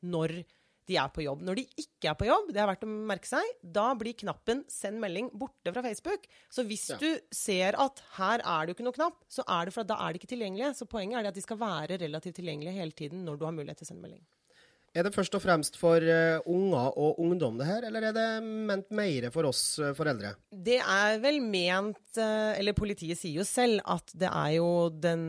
når 0.05 0.38
de 0.86 0.97
er 1.01 1.10
på 1.10 1.23
jobb. 1.25 1.41
Når 1.41 1.58
de 1.58 1.63
ikke 1.81 2.12
er 2.12 2.17
på 2.19 2.27
jobb, 2.27 2.51
det 2.53 2.62
er 2.62 2.67
verdt 2.69 2.84
å 2.86 2.89
merke 3.10 3.25
seg, 3.27 3.47
da 3.73 3.88
blir 3.97 4.13
knappen 4.21 4.63
'send 4.69 5.01
melding' 5.01 5.31
borte 5.34 5.73
fra 5.73 5.81
Facebook. 5.81 6.27
Så 6.53 6.63
hvis 6.63 6.89
Ja. 6.91 6.97
du 7.01 7.19
ser 7.34 7.73
at 7.75 8.01
her 8.19 8.39
er 8.45 8.65
det 8.65 8.69
jo 8.69 8.75
ikke 8.77 8.86
noe 8.86 8.93
knapp, 8.99 9.17
så 9.27 9.43
er 9.47 9.65
det 9.65 9.73
for 9.73 9.81
at 9.81 9.88
da 9.88 9.95
er 9.97 10.13
de 10.13 10.19
ikke 10.19 10.29
tilgjengelige. 10.38 10.75
Så 10.77 10.86
poenget 10.88 11.17
er 11.17 11.23
det 11.23 11.34
at 11.34 11.39
de 11.41 11.41
skal 11.41 11.58
være 11.58 11.97
relativt 11.99 12.36
tilgjengelige 12.38 12.77
hele 12.77 12.91
tiden 12.91 13.25
når 13.25 13.39
du 13.39 13.45
har 13.45 13.51
mulighet 13.58 13.77
til 13.81 13.86
å 13.86 13.91
sende 13.91 14.01
melding. 14.05 14.23
Er 14.95 15.03
det 15.03 15.12
først 15.12 15.34
og 15.36 15.41
fremst 15.43 15.75
for 15.75 15.99
uh, 15.99 16.39
unger 16.47 16.93
og 16.95 17.17
ungdom 17.19 17.58
det 17.60 17.67
her, 17.67 17.88
eller 17.89 18.08
er 18.08 18.15
det 18.15 18.27
ment 18.43 18.93
mer 18.95 19.27
for 19.34 19.49
oss 19.49 19.75
uh, 19.84 19.91
foreldre? 19.97 20.31
Det 20.55 20.77
er 20.79 21.17
vel 21.19 21.41
ment 21.43 21.99
uh, 22.15 22.55
Eller 22.55 22.77
politiet 22.77 23.19
sier 23.19 23.41
jo 23.41 23.47
selv 23.47 23.84
at 23.84 24.13
det 24.15 24.29
er 24.31 24.53
jo 24.55 24.69
den 24.89 25.25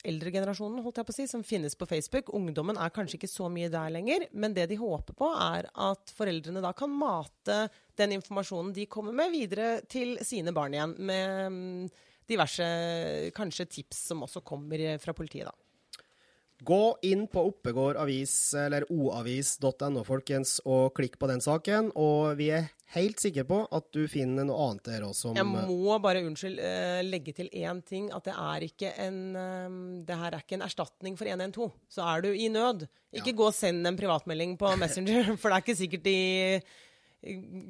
eldre 0.00 0.32
generasjonen 0.32 0.80
holdt 0.82 0.98
jeg 0.98 1.06
på 1.06 1.12
å 1.12 1.18
si, 1.18 1.28
som 1.30 1.46
finnes 1.46 1.76
på 1.78 1.86
Facebook. 1.86 2.32
Ungdommen 2.34 2.78
er 2.80 2.90
kanskje 2.94 3.20
ikke 3.20 3.30
så 3.30 3.50
mye 3.52 3.70
der 3.70 3.92
lenger, 3.92 4.26
men 4.32 4.56
det 4.56 4.66
de 4.70 4.80
håper 4.80 5.14
på, 5.14 5.28
er 5.36 5.68
at 5.70 6.14
foreldrene 6.16 6.62
da 6.64 6.72
kan 6.74 6.90
mate 6.90 7.66
den 8.00 8.16
informasjonen 8.16 8.72
de 8.74 8.88
kommer 8.90 9.14
med, 9.14 9.30
videre 9.36 9.82
til 9.92 10.16
sine 10.26 10.56
barn 10.56 10.74
igjen. 10.74 10.96
Med 11.04 11.52
mm, 11.52 11.90
diverse 12.32 12.70
kanskje 13.36 13.68
tips 13.76 14.06
som 14.08 14.24
også 14.24 14.40
kommer 14.40 14.96
fra 15.04 15.14
politiet, 15.14 15.52
da. 15.52 15.69
Gå 16.66 16.82
inn 17.08 17.24
på 17.30 17.46
Oppegård 17.48 17.96
avis, 18.00 18.34
eller 18.58 18.84
oavis.no, 18.92 20.02
folkens, 20.04 20.58
og 20.68 20.92
klikk 20.96 21.16
på 21.20 21.30
den 21.30 21.40
saken. 21.44 21.88
Og 21.96 22.36
vi 22.40 22.50
er 22.52 22.68
helt 22.94 23.22
sikre 23.22 23.46
på 23.48 23.60
at 23.70 23.86
du 23.94 24.02
finner 24.10 24.44
noe 24.46 24.66
annet 24.66 24.90
der 24.90 25.06
som 25.16 25.38
Jeg 25.38 25.46
må 25.46 25.96
bare 26.02 26.24
unnskyld, 26.26 26.58
eh, 26.60 27.00
legge 27.06 27.34
til 27.36 27.48
én 27.48 27.80
ting. 27.86 28.10
At 28.12 28.28
det 28.28 28.36
er 28.36 28.66
ikke 28.66 28.92
en 29.06 29.20
eh, 29.36 30.04
Det 30.06 30.20
her 30.20 30.34
er 30.34 30.44
ikke 30.44 30.58
en 30.58 30.66
erstatning 30.66 31.16
for 31.16 31.30
112. 31.30 31.72
Så 31.88 32.04
er 32.04 32.26
du 32.26 32.30
i 32.34 32.50
nød. 32.52 32.86
Ikke 33.16 33.34
gå 33.34 33.48
og 33.48 33.56
send 33.56 33.86
en 33.86 33.98
privatmelding 33.98 34.56
på 34.60 34.76
Messenger, 34.78 35.32
for 35.40 35.48
det 35.50 35.56
er 35.56 35.64
ikke 35.64 35.80
sikkert 35.80 36.04
de 36.06 36.18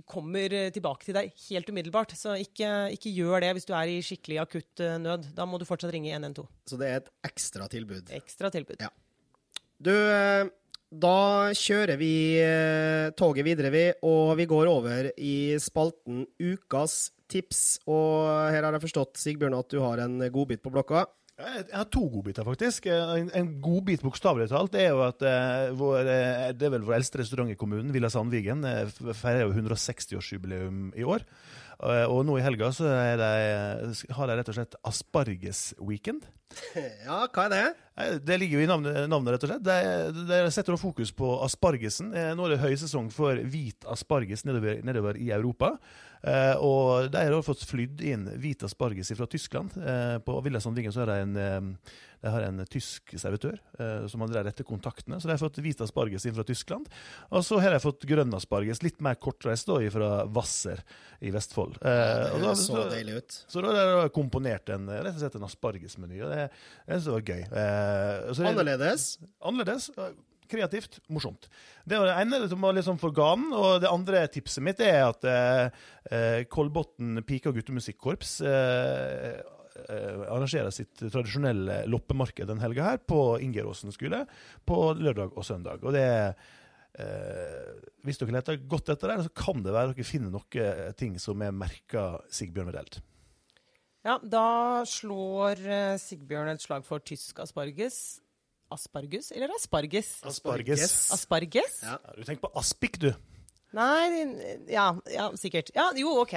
kommer 0.07 0.53
eh, 0.55 0.71
tilbake 0.75 1.07
til 1.09 1.17
deg 1.17 1.33
helt 1.49 1.71
umiddelbart. 1.73 2.15
Så 2.19 2.37
ikke, 2.39 2.71
ikke 2.95 3.13
gjør 3.15 3.43
det 3.45 3.53
hvis 3.57 3.69
du 3.69 3.75
er 3.77 3.91
i 3.91 3.99
skikkelig 4.05 4.41
akutt 4.45 4.83
eh, 4.85 4.99
nød. 5.03 5.31
Da 5.37 5.47
må 5.49 5.59
du 5.59 5.67
fortsatt 5.69 5.93
ringe 5.95 6.13
112. 6.15 6.47
Så 6.71 6.79
det 6.81 6.89
er 6.89 7.03
et 7.03 7.13
ekstra 7.27 7.67
tilbud. 7.71 8.13
Ekstra 8.15 8.53
tilbud. 8.55 8.81
Ja. 8.83 8.91
Du, 9.81 9.93
eh, 9.93 10.45
da 10.91 11.21
kjører 11.55 11.99
vi 12.01 12.13
toget 13.19 13.47
videre, 13.47 13.71
vi, 13.71 13.85
og 14.07 14.35
vi 14.41 14.47
går 14.51 14.71
over 14.71 15.13
i 15.15 15.55
spalten 15.63 16.25
Ukas 16.43 17.13
tips. 17.31 17.79
Og 17.87 18.27
her 18.51 18.67
har 18.67 18.75
jeg 18.75 18.85
forstått, 18.89 19.19
Sigbjørn, 19.23 19.55
at 19.59 19.71
du 19.71 19.79
har 19.85 20.03
en 20.03 20.19
godbit 20.35 20.63
på 20.65 20.73
blokka. 20.75 21.07
Jeg 21.41 21.73
har 21.73 21.87
to 21.89 22.03
godbiter, 22.13 22.45
faktisk. 22.45 22.87
En, 22.91 23.31
en 23.37 23.51
godbit, 23.65 24.03
bokstavelig 24.05 24.51
talt, 24.51 24.77
er 24.77 24.91
jo 24.91 25.01
at 25.07 25.25
eh, 25.25 25.71
vår, 25.77 26.11
eh, 26.13 26.49
det 26.57 26.69
er 26.69 26.75
vel 26.75 26.85
vår 26.85 26.99
eldste 26.99 27.23
restaurant 27.23 27.53
i 27.53 27.57
kommunen, 27.59 27.93
Villa 27.95 28.11
Sandvigen, 28.13 28.65
eh, 28.69 28.91
feirer 29.17 29.47
jo 29.47 29.55
160-årsjubileum 29.55 30.91
i 31.01 31.07
år. 31.07 31.25
Eh, 31.81 32.05
og 32.13 32.27
nå 32.29 32.37
i 32.39 32.45
helga 32.45 32.69
så 32.77 32.85
er 32.93 33.17
de, 33.21 33.95
har 34.17 34.29
de 34.31 34.37
rett 34.41 34.51
og 34.53 34.59
slett 34.59 34.77
asparges-weekend. 34.85 36.29
Ja, 37.07 37.29
hva 37.31 37.45
er 37.47 37.53
det? 37.53 37.61
Eh, 38.03 38.17
Det 38.27 38.37
ligger 38.41 38.59
jo 38.59 38.65
i 38.65 38.69
navnet, 38.71 38.97
navnet 39.11 39.37
rett 39.37 39.45
og 39.47 39.53
slett. 39.53 39.63
De, 39.65 40.25
de 40.27 40.39
setter 40.51 40.77
fokus 40.81 41.13
på 41.15 41.29
aspargesen. 41.47 42.11
Eh, 42.17 42.33
Nå 42.35 42.47
er 42.49 42.57
det 42.57 42.63
høysesong 42.65 43.11
for 43.15 43.39
hvit 43.53 43.87
asparges 43.91 44.43
nedover, 44.49 44.81
nedover 44.87 45.19
i 45.21 45.31
Europa. 45.37 45.77
Eh, 46.27 46.57
og 46.59 47.07
de 47.15 47.23
har 47.23 47.47
fått 47.47 47.63
flydd 47.71 48.03
inn 48.05 48.27
hvit 48.43 48.67
asparges 48.67 49.15
fra 49.17 49.31
Tyskland. 49.31 49.79
Eh, 49.79 50.19
på 50.27 50.41
Villesandvingen 50.45 50.93
så 50.93 51.05
er 51.07 51.13
det 51.15 51.19
en, 51.23 51.37
eh, 51.39 51.95
de 52.21 52.29
har 52.35 52.45
en 52.47 52.61
tysk 52.69 53.15
servitør 53.21 53.57
eh, 53.81 54.07
som 54.13 54.21
har 54.25 54.29
de 54.35 54.43
etter 54.51 54.67
kontaktene. 54.69 55.19
Så 55.21 55.29
de 55.29 55.35
har 55.35 55.41
fått 55.41 55.61
hvit 55.65 55.81
asparges 55.81 56.27
inn 56.29 56.35
fra 56.37 56.45
Tyskland. 56.45 56.89
Og 57.33 57.45
så 57.47 57.61
har 57.65 57.73
de 57.73 57.81
fått 57.81 58.05
grønn 58.09 58.35
asparges, 58.37 58.83
litt 58.85 59.01
mer 59.05 59.17
kortreist, 59.21 59.67
da, 59.71 59.79
fra 59.95 60.11
Hvasser 60.29 60.83
i 61.25 61.33
Vestfold. 61.35 61.79
Eh, 61.81 62.31
Det 62.37 62.43
da- 62.45 62.55
så 62.55 62.87
deilig 62.91 63.17
ut. 63.23 63.45
så 63.49 63.63
da 63.65 63.69
har 63.77 64.03
de 64.05 64.09
komponert 64.15 64.69
en, 64.75 64.89
rett 64.89 65.15
og 65.15 65.21
slett 65.23 65.39
en 65.41 65.49
aspargesmeny, 65.49 66.21
og 66.23 66.31
det, 66.35 66.51
det 66.87 67.05
var 67.07 67.21
gøy. 67.23 67.41
Eh, 67.51 68.33
så 68.35 68.47
Annerledes. 68.51 69.07
Annerledes. 69.43 69.91
Kreativt, 70.51 70.99
morsomt. 71.09 71.47
Det 71.87 71.95
var 71.97 72.09
det 72.11 72.15
ene 72.25 72.49
som 72.51 72.61
var 72.61 72.73
liksom 72.75 72.97
for 72.99 73.13
ganen. 73.15 73.53
Og 73.55 73.81
det 73.85 73.87
andre 73.89 74.25
tipset 74.35 74.65
mitt 74.67 74.81
er 74.83 75.05
at 75.07 75.23
eh, 75.25 75.71
eh, 76.11 76.41
Kolbotn 76.51 77.23
pike- 77.23 77.53
og 77.53 77.55
guttemusikkorps 77.61 78.41
eh, 78.43 79.39
arrangerer 79.91 80.73
sitt 80.75 80.99
tradisjonelle 80.99 81.85
loppemarked 81.91 82.49
den 82.51 82.63
helga 82.63 82.89
her 82.89 83.03
på 83.03 83.39
Ingeråsen 83.43 83.95
skole 83.95 84.25
på 84.67 84.79
lørdag 84.99 85.37
og 85.37 85.47
søndag. 85.47 85.85
Og 85.85 85.95
det, 85.95 86.07
eh, 86.99 87.69
hvis 88.05 88.19
dere 88.21 88.37
leter 88.39 88.61
godt 88.71 88.93
etter 88.95 89.15
det, 89.15 89.29
så 89.29 89.35
kan 89.45 89.63
det 89.63 89.75
være 89.77 89.95
dere 89.95 90.09
finner 90.09 90.35
noe 90.35 90.93
ting 90.99 91.19
som 91.23 91.41
er 91.43 91.55
merka 91.55 92.13
Sigbjørn 92.33 92.73
Vedelt. 92.73 93.01
Ja, 94.07 94.17
da 94.25 94.83
slår 94.89 95.61
eh, 95.61 95.99
Sigbjørn 96.01 96.55
et 96.55 96.65
slag 96.65 96.87
for 96.89 97.05
tysk 97.05 97.43
asparges. 97.45 98.21
Aspargus 98.71 99.33
eller 99.35 99.51
asparges? 99.57 100.21
Asparges. 100.23 101.11
Asparges? 101.11 101.81
Ja. 101.83 101.97
Ja, 101.99 102.15
du 102.15 102.23
tenker 102.23 102.47
på 102.47 102.53
aspik, 102.61 103.01
du. 103.03 103.11
Nei 103.77 104.25
ja, 104.71 104.89
ja, 105.13 105.29
sikkert. 105.39 105.71
Ja, 105.77 105.91
jo, 105.95 106.17
OK. 106.25 106.35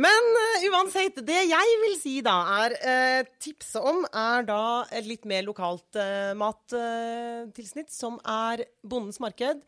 Men 0.00 0.30
uh, 0.36 0.68
uansett, 0.70 1.20
det 1.26 1.42
jeg 1.50 1.74
vil 1.82 1.98
si 2.00 2.14
da, 2.24 2.38
er 2.62 2.76
uh, 2.80 3.34
tipse 3.42 3.82
om, 3.84 4.06
er 4.08 4.48
da 4.48 4.62
et 4.88 5.08
litt 5.08 5.28
mer 5.28 5.44
lokalt 5.44 6.00
uh, 6.00 6.32
mattilsnitt, 6.40 7.92
som 7.92 8.16
er 8.24 8.64
Bondens 8.80 9.20
marked. 9.20 9.60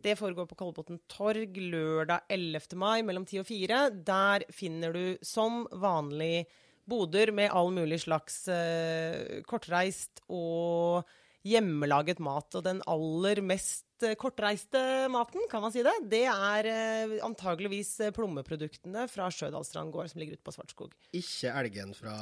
Det 0.00 0.16
foregår 0.16 0.46
på 0.48 0.56
Kolbotn 0.56 0.96
torg 1.10 1.58
lørdag 1.60 2.30
11. 2.32 2.72
mai 2.80 3.02
mellom 3.04 3.26
10 3.26 3.42
og 3.42 3.48
4. 3.50 3.80
Der 4.06 4.46
finner 4.54 4.94
du 4.96 5.04
som 5.26 5.66
vanlig 5.82 6.46
boder 6.90 7.32
med 7.36 7.52
all 7.52 7.70
mulig 7.74 8.00
slags 8.04 8.46
eh, 8.50 9.42
kortreist 9.48 10.22
og 10.32 11.04
hjemmelaget 11.46 12.20
mat. 12.22 12.48
Og 12.58 12.64
den 12.66 12.82
aller 12.90 13.42
mest 13.44 14.06
eh, 14.06 14.16
kortreiste 14.20 14.80
maten, 15.12 15.44
kan 15.50 15.64
man 15.64 15.74
si 15.74 15.84
det, 15.86 15.94
det 16.12 16.24
er 16.30 16.70
eh, 16.70 17.18
antageligvis 17.26 17.92
eh, 18.06 18.14
plommeproduktene 18.16 19.06
fra 19.10 19.28
Sjødalstrand 19.34 19.94
gård, 19.94 20.12
som 20.12 20.22
ligger 20.22 20.38
ute 20.38 20.46
på 20.46 20.56
Svartskog. 20.56 20.96
Ikke 21.16 21.52
elgen 21.62 21.94
fra 21.98 22.16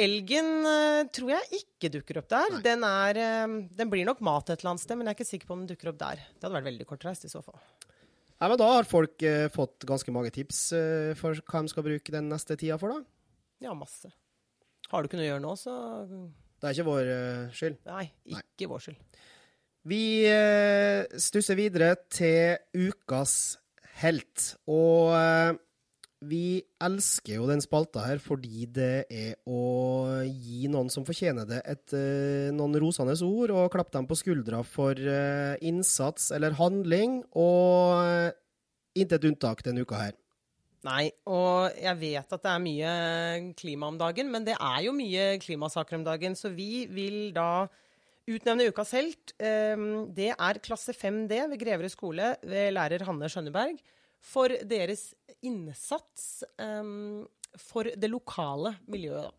Elgen 0.00 0.64
tror 1.12 1.32
jeg 1.34 1.58
ikke 1.58 1.90
dukker 1.92 2.22
opp 2.22 2.30
der. 2.32 2.54
Den, 2.64 2.86
er, 2.86 3.18
den 3.76 3.90
blir 3.92 4.06
nok 4.08 4.22
mat 4.24 4.48
et 4.48 4.62
eller 4.62 4.70
annet 4.70 4.84
sted, 4.86 4.96
men 4.96 5.10
jeg 5.10 5.12
er 5.12 5.18
ikke 5.18 5.28
sikker 5.28 5.50
på 5.50 5.56
om 5.58 5.66
den 5.66 5.74
dukker 5.74 5.90
opp 5.90 5.98
der. 6.00 6.22
Det 6.32 6.46
hadde 6.46 6.56
vært 6.56 6.68
veldig 6.70 6.86
kortreist 6.88 7.26
i 7.28 7.32
så 7.32 7.42
fall. 7.44 7.58
Nei, 8.40 8.48
men 8.48 8.56
Da 8.56 8.70
har 8.72 8.88
folk 8.88 9.22
eh, 9.26 9.50
fått 9.52 9.84
ganske 9.88 10.12
mange 10.14 10.32
tips 10.32 10.60
eh, 10.72 11.10
for 11.18 11.36
hva 11.36 11.60
de 11.60 11.72
skal 11.72 11.84
bruke 11.84 12.14
den 12.14 12.30
neste 12.32 12.56
tida 12.56 12.78
for, 12.80 12.94
da. 12.94 13.02
Ja, 13.66 13.74
masse. 13.76 14.08
Har 14.88 15.02
du 15.02 15.10
ikke 15.10 15.20
noe 15.20 15.26
å 15.26 15.28
gjøre 15.34 15.44
nå, 15.44 15.52
så 15.60 15.74
Det 16.60 16.68
er 16.68 16.76
ikke 16.76 16.90
vår 16.90 17.08
eh, 17.08 17.56
skyld. 17.56 17.80
Nei, 17.88 18.04
ikke 18.36 18.68
vår 18.68 18.84
skyld. 18.84 19.00
Vi 19.88 20.04
eh, 20.28 21.08
stusser 21.16 21.56
videre 21.56 21.94
til 22.12 22.60
ukas 22.76 23.56
helt. 24.02 24.50
Og 24.68 25.14
eh, 25.16 25.54
vi 26.28 26.60
elsker 26.84 27.38
jo 27.38 27.46
den 27.48 27.64
spalta 27.64 28.04
her 28.04 28.20
fordi 28.20 28.66
det 28.68 29.06
er 29.08 29.38
å 29.48 29.62
gi 30.28 30.68
noen 30.68 30.92
som 30.92 31.06
fortjener 31.08 31.48
det, 31.48 31.62
et, 31.64 31.94
noen 32.52 32.76
rosende 32.82 33.16
ord, 33.24 33.54
og 33.56 33.70
klappe 33.72 33.96
dem 33.96 34.04
på 34.10 34.18
skuldra 34.20 34.60
for 34.60 35.00
innsats 35.64 36.28
eller 36.36 36.58
handling, 36.60 37.22
og 37.32 38.36
intet 39.00 39.24
unntak 39.30 39.64
denne 39.64 39.88
uka 39.88 40.02
her. 40.02 40.18
Nei, 40.86 41.10
og 41.28 41.76
jeg 41.76 41.98
vet 42.00 42.32
at 42.32 42.44
det 42.46 42.50
er 42.50 42.62
mye 42.64 42.92
klima 43.58 43.90
om 43.90 43.98
dagen, 44.00 44.30
men 44.32 44.46
det 44.46 44.54
er 44.56 44.78
jo 44.86 44.94
mye 44.96 45.34
klimasaker 45.42 45.98
om 45.98 46.06
dagen, 46.06 46.36
så 46.38 46.48
vi 46.54 46.86
vil 46.88 47.34
da 47.36 47.66
utnevne 48.30 48.68
ukas 48.70 48.94
helt. 48.96 49.34
Ehm, 49.42 50.08
Det 50.14 50.30
er 50.32 50.62
klasse 50.64 50.94
5D 50.96 51.50
ved 51.52 51.60
Greverud 51.60 51.92
skole 51.92 52.32
ved 52.42 52.72
lærer 52.72 53.04
Hanne 53.04 53.28
Skjønneberg 53.28 53.80
for 54.20 54.48
deres 54.48 55.10
innsats 55.42 56.44
ehm, 56.60 57.26
for 57.58 57.84
det 57.84 58.10
lokale 58.10 58.76
miljøet. 58.88 59.32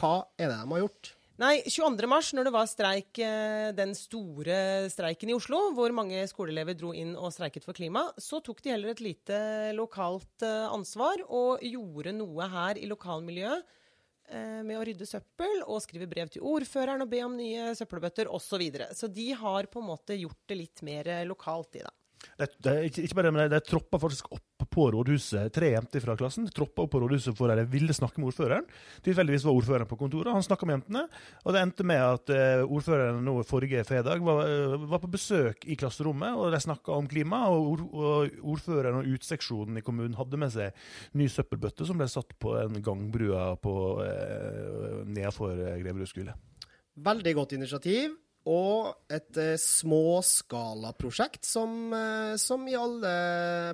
Hva 0.00 0.24
er 0.38 0.48
det 0.48 0.58
de 0.58 0.74
har 0.74 0.82
gjort? 0.86 1.14
Nei, 1.40 1.62
22. 1.64 2.04
mars, 2.04 2.34
når 2.36 2.44
det 2.44 2.50
var 2.52 2.66
streik, 2.68 3.18
eh, 3.24 3.70
den 3.72 3.94
store 3.96 4.90
streiken 4.92 5.30
i 5.30 5.36
Oslo, 5.38 5.70
hvor 5.72 5.88
mange 5.96 6.20
skoleelever 6.28 6.76
dro 6.76 6.90
inn 6.92 7.14
og 7.16 7.32
streiket 7.32 7.64
for 7.64 7.72
klima, 7.72 8.02
så 8.20 8.42
tok 8.44 8.60
de 8.60 8.74
heller 8.74 8.92
et 8.92 9.00
lite 9.00 9.38
lokalt 9.72 10.44
eh, 10.44 10.66
ansvar 10.68 11.22
og 11.24 11.64
gjorde 11.64 12.12
noe 12.18 12.44
her 12.44 12.76
i 12.76 12.90
lokalmiljøet 12.90 13.72
eh, 14.28 14.60
med 14.68 14.76
å 14.76 14.84
rydde 14.84 15.08
søppel 15.08 15.64
og 15.64 15.80
skrive 15.80 16.10
brev 16.10 16.28
til 16.28 16.44
ordføreren 16.44 17.06
og 17.06 17.08
be 17.14 17.22
om 17.24 17.40
nye 17.40 17.72
søppelbøtter 17.78 18.28
osv. 18.28 18.44
Så, 18.50 18.60
videre. 18.60 18.90
så 18.92 19.08
de 19.08 19.30
har 19.32 19.72
på 19.72 19.80
en 19.80 19.88
måte 19.94 20.20
gjort 20.20 20.44
det 20.44 20.60
litt 20.60 20.84
mer 20.84 21.08
lokalt 21.24 21.80
i 21.80 21.86
det. 21.86 21.94
Det, 22.40 22.46
det, 22.64 22.74
ikke, 22.88 23.14
bare 23.16 23.28
det, 23.28 23.32
men 23.36 23.50
det 23.52 23.60
troppa 23.68 23.98
faktisk 24.00 24.30
opp 24.32 24.64
på 24.70 24.86
rådhuset. 24.94 25.50
Tre 25.52 25.70
jenter 25.74 26.02
fra 26.04 26.16
klassen 26.16 26.46
troppa 26.52 26.84
opp 26.84 26.92
på 26.92 27.00
rådhuset 27.02 27.36
for 27.36 27.52
de 27.52 27.64
ville 27.68 27.94
snakke 27.96 28.20
med 28.20 28.30
ordføreren. 28.30 28.68
Tilfeldigvis 29.04 29.44
var 29.48 29.56
ordføreren 29.56 29.88
på 29.90 29.98
kontoret. 30.00 30.32
Han 30.32 30.44
snakka 30.44 30.68
med 30.68 30.78
jentene, 30.78 31.04
og 31.44 31.56
det 31.56 31.64
endte 31.64 31.86
med 31.88 32.00
at 32.04 32.32
eh, 32.34 32.62
ordføreren 32.64 33.20
nå 33.26 33.36
forrige 33.48 33.84
fredag 33.88 34.24
var, 34.24 34.42
eh, 34.48 34.76
var 34.92 35.02
på 35.02 35.12
besøk 35.12 35.66
i 35.68 35.76
klasserommet, 35.80 36.36
og 36.36 36.54
de 36.54 36.62
snakka 36.64 36.96
om 36.96 37.08
klima. 37.10 37.42
Og, 37.52 37.72
ord, 37.74 37.84
og 37.90 38.46
ordføreren 38.54 39.00
og 39.00 39.10
uteseksjonen 39.10 39.80
i 39.80 39.84
kommunen 39.84 40.16
hadde 40.20 40.40
med 40.40 40.54
seg 40.54 41.16
ny 41.20 41.28
søppelbøtte 41.32 41.88
som 41.88 42.00
ble 42.00 42.08
satt 42.10 42.36
på 42.40 42.56
en 42.60 42.80
gangbrua 42.84 43.52
på, 43.60 43.76
eh, 44.06 45.04
nedenfor 45.08 45.56
Greverud 45.80 46.08
skole. 46.08 46.36
Veldig 47.00 47.32
godt 47.36 47.56
initiativ, 47.56 48.16
og 48.50 49.12
et 49.12 49.38
eh, 49.38 49.54
småskalaprosjekt 49.60 51.46
som, 51.46 51.92
eh, 51.94 52.34
som 52.40 52.64
alle, 52.66 53.12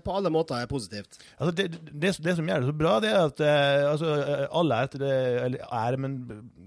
på 0.05 0.17
alle 0.17 0.33
måter 0.33 0.59
er 0.59 0.69
positivt. 0.69 1.17
Altså 1.39 1.55
det, 1.57 1.67
det, 1.89 2.13
det 2.25 2.35
som 2.37 2.49
gjør 2.49 2.61
det 2.61 2.71
så 2.71 2.75
bra, 2.83 2.93
det 3.01 3.11
er 3.13 3.21
at 3.31 3.41
eh, 3.47 3.91
altså, 3.91 4.11
eh, 4.21 4.43
alle 4.61 4.81
er 4.81 4.91
til 4.93 5.01
det, 5.05 5.13
eller 5.45 5.61
er, 5.81 5.97
men 6.03 6.19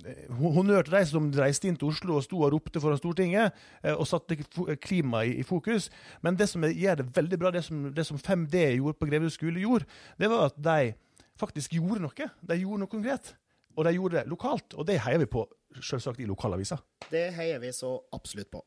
eh, 0.05 0.23
honnør 0.39 0.87
til 0.87 0.97
de 0.97 1.03
som 1.11 1.27
reiste 1.37 1.69
inn 1.69 1.77
til 1.79 1.91
Oslo 1.91 2.17
og 2.17 2.25
sto 2.25 2.41
og 2.41 2.53
ropte 2.55 2.81
foran 2.81 3.01
Stortinget 3.01 3.53
og 3.93 4.07
satte 4.09 4.37
klimaet 4.81 5.33
i, 5.33 5.39
i 5.43 5.47
fokus. 5.47 5.89
Men 6.25 6.39
det 6.39 6.49
som 6.49 6.65
gjør 6.65 7.03
det 7.03 7.09
veldig 7.15 7.41
bra, 7.41 7.53
det 7.53 7.65
som, 7.67 7.89
som 8.07 8.21
5D 8.21 8.65
gjorde 8.79 8.97
på 8.97 9.11
Greverud 9.11 9.35
skole, 9.35 9.61
gjorde, 9.61 9.89
det 10.19 10.31
var 10.31 10.49
at 10.49 10.57
de 10.57 10.93
faktisk 11.39 11.77
gjorde 11.77 12.01
noe. 12.03 12.31
De 12.41 12.57
gjorde 12.59 12.83
noe 12.83 12.91
konkret. 12.91 13.35
Og 13.77 13.85
de 13.85 13.95
gjorde 13.95 14.19
det 14.19 14.29
lokalt, 14.31 14.73
og 14.73 14.87
det 14.89 14.99
heier 15.05 15.21
vi 15.21 15.29
på 15.29 15.45
selvsagt 15.81 16.19
i 16.19 16.27
lokalavisa. 16.29 16.79
Det 17.11 17.29
heier 17.37 17.61
vi 17.61 17.73
så 17.75 17.95
absolutt 18.15 18.51
på. 18.51 18.65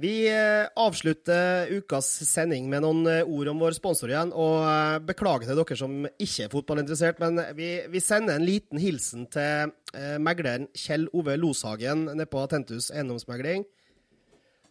Vi 0.00 0.24
eh, 0.32 0.64
avslutter 0.80 1.68
ukas 1.76 2.06
sending 2.24 2.70
med 2.72 2.80
noen 2.86 3.02
eh, 3.10 3.26
ord 3.28 3.50
om 3.52 3.58
vår 3.60 3.74
sponsor 3.76 4.08
igjen. 4.08 4.30
Og 4.32 4.62
eh, 4.64 4.96
beklager 5.04 5.50
til 5.50 5.60
dere 5.60 5.76
som 5.76 5.98
ikke 6.08 6.46
er 6.46 6.54
fotballinteressert, 6.54 7.20
men 7.20 7.42
vi, 7.58 7.68
vi 7.92 8.00
sender 8.00 8.38
en 8.38 8.46
liten 8.48 8.80
hilsen 8.80 9.28
til 9.28 9.74
megleren 10.22 10.68
Kjell 10.78 11.08
Ove 11.18 11.34
Loshagen 11.36 12.06
nede 12.14 12.28
på 12.30 12.40
Atentus 12.46 12.88
eiendomsmegling. 12.94 13.66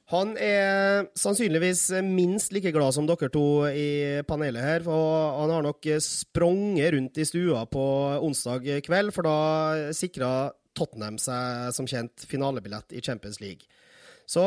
Han 0.09 0.31
er 0.41 1.05
sannsynligvis 1.19 1.83
minst 2.01 2.53
like 2.55 2.71
glad 2.73 2.95
som 2.95 3.05
dere 3.05 3.29
to 3.29 3.67
i 3.69 4.21
panelet 4.25 4.65
her. 4.65 4.85
For 4.87 5.35
han 5.37 5.53
har 5.53 5.65
nok 5.67 5.85
sprunget 6.01 6.95
rundt 6.95 7.19
i 7.21 7.27
stua 7.29 7.67
på 7.69 7.83
onsdag 8.25 8.65
kveld, 8.87 9.13
for 9.13 9.29
da 9.29 9.93
sikra 9.93 10.31
Tottenham 10.77 11.19
seg 11.21 11.69
som 11.75 11.87
kjent 11.89 12.25
finalebillett 12.29 12.97
i 12.97 13.03
Champions 13.05 13.37
League. 13.43 13.69
Så 14.29 14.45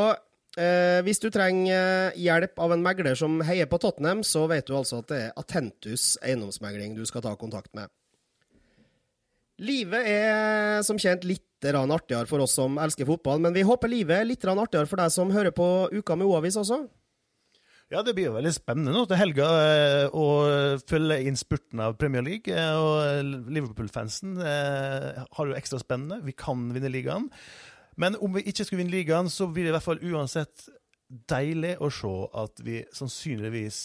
eh, 0.59 0.99
hvis 1.07 1.23
du 1.23 1.29
trenger 1.31 2.15
hjelp 2.19 2.59
av 2.63 2.75
en 2.75 2.83
megler 2.83 3.19
som 3.19 3.41
heier 3.47 3.71
på 3.71 3.79
Tottenham, 3.83 4.23
så 4.27 4.49
vet 4.51 4.67
du 4.67 4.75
altså 4.79 5.03
at 5.03 5.11
det 5.13 5.21
er 5.29 5.35
Atentus 5.39 6.17
eiendomsmegling 6.23 6.97
du 6.99 7.05
skal 7.07 7.23
ta 7.27 7.37
kontakt 7.39 7.71
med. 7.79 7.91
Livet 9.63 10.09
er 10.11 10.81
som 10.87 10.99
kjent 10.99 11.27
litt 11.29 11.47
artigere 11.63 12.27
for 12.27 12.43
oss 12.43 12.57
som 12.59 12.81
elsker 12.83 13.07
fotball, 13.07 13.39
men 13.45 13.55
vi 13.55 13.63
håper 13.63 13.91
livet 13.91 14.19
er 14.19 14.27
litt 14.27 14.43
artigere 14.51 14.89
for 14.91 14.99
deg 14.99 15.13
som 15.15 15.31
hører 15.31 15.55
på 15.55 15.67
Uka 15.95 16.17
med 16.19 16.27
O-avis 16.27 16.59
også. 16.59 16.81
Ja, 17.93 18.01
det 18.01 18.15
blir 18.17 18.31
jo 18.31 18.37
veldig 18.39 18.55
spennende 18.57 18.95
nå 18.95 19.03
til 19.05 19.19
helga 19.21 19.47
eh, 19.69 20.15
å 20.17 20.79
følge 20.89 21.19
innspurten 21.29 21.83
av 21.85 21.99
Premier 22.01 22.25
League. 22.25 22.49
eh, 22.49 22.73
Og 22.73 23.51
Liverpool-fansen 23.53 24.39
eh, 24.41 25.21
har 25.21 25.51
jo 25.51 25.59
ekstra 25.59 25.79
spennende. 25.83 26.23
Vi 26.25 26.33
kan 26.33 26.71
vinne 26.73 26.89
ligaen. 26.89 27.29
Men 28.01 28.17
om 28.17 28.33
vi 28.33 28.47
ikke 28.49 28.65
skulle 28.65 28.81
vinne 28.81 28.97
ligaen, 28.97 29.29
så 29.29 29.51
blir 29.53 29.69
det 29.69 29.75
i 29.75 29.77
hvert 29.77 29.85
fall 29.85 30.01
uansett 30.09 30.71
deilig 31.29 31.75
å 31.85 31.91
se 31.93 32.15
at 32.41 32.65
vi 32.65 32.81
sannsynligvis 32.97 33.83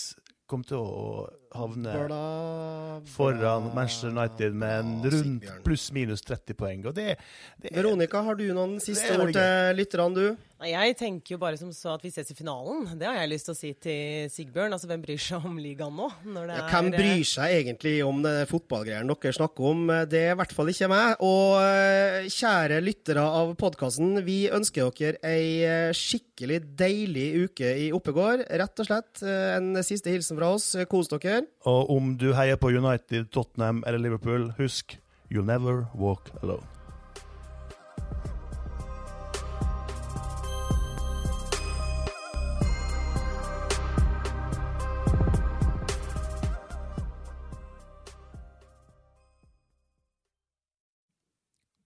kommer 0.48 0.70
til 0.70 0.80
å 0.80 1.28
havne 1.56 1.94
Bla, 2.08 3.02
foran 3.14 3.72
Manchester 3.76 4.12
United 4.12 4.58
med 4.58 4.80
en 4.80 5.12
rundt 5.14 5.48
pluss-minus 5.66 6.26
30 6.28 6.58
poeng. 6.60 6.86
Og 6.90 6.96
det, 6.98 7.16
det 7.62 7.72
er 7.72 7.82
Veronica, 7.82 8.22
har 8.26 8.40
du 8.40 8.48
noen 8.54 8.78
siste 8.84 9.16
ord 9.18 9.34
til 9.36 9.80
lytterne, 9.80 10.14
du? 10.18 10.48
Jeg 10.66 10.96
tenker 10.98 11.36
jo 11.36 11.38
bare 11.38 11.58
som 11.60 11.70
så 11.76 11.92
at 11.94 12.02
vi 12.02 12.10
ses 12.10 12.32
i 12.34 12.36
finalen. 12.36 12.88
Det 12.98 13.06
har 13.06 13.20
jeg 13.20 13.30
lyst 13.30 13.46
til 13.46 13.54
å 13.54 13.58
si 13.60 13.70
til 13.78 14.30
Sigbjørn. 14.34 14.74
Altså, 14.74 14.88
Hvem 14.90 15.04
bryr 15.04 15.20
seg 15.22 15.46
om 15.46 15.60
ligaen 15.62 15.94
nå? 15.94 16.08
Når 16.26 16.50
det 16.50 16.56
Ja, 16.58 16.64
hvem 16.72 16.88
eh, 16.90 16.98
bryr 16.98 17.28
seg 17.30 17.54
egentlig 17.60 17.94
om 18.06 18.24
den 18.26 18.50
fotballgreiene 18.50 19.14
dere 19.14 19.38
snakker 19.38 19.68
om? 19.70 19.84
Det 20.10 20.24
er 20.24 20.34
i 20.34 20.40
hvert 20.40 20.56
fall 20.58 20.72
ikke 20.74 20.90
meg. 20.90 21.22
Og 21.28 21.60
eh, 21.62 22.26
kjære 22.34 22.82
lyttere 22.82 23.28
av 23.38 23.54
podkasten, 23.62 24.18
vi 24.26 24.40
ønsker 24.50 24.90
dere 24.98 25.22
ei 25.30 25.62
eh, 25.62 25.92
skikkelig 25.94 26.64
deilig 26.80 27.28
uke 27.46 27.76
i 27.86 27.92
Oppegård. 27.94 28.48
Rett 28.50 28.82
og 28.82 28.90
slett. 28.90 29.22
En 29.22 29.78
siste 29.86 30.10
hilsen 30.10 30.42
fra 30.42 30.56
oss. 30.58 30.72
Kos 30.90 31.14
dere. 31.14 31.37
Og 31.66 31.90
om 31.90 32.16
du 32.18 32.32
heier 32.34 32.56
på 32.56 32.72
United, 32.72 33.30
Tottenham 33.32 33.84
eller 33.88 34.00
Liverpool, 34.00 34.52
husk 34.58 35.00
You'll 35.30 35.46
never 35.46 35.86
walk 35.94 36.32
alone. 36.42 36.64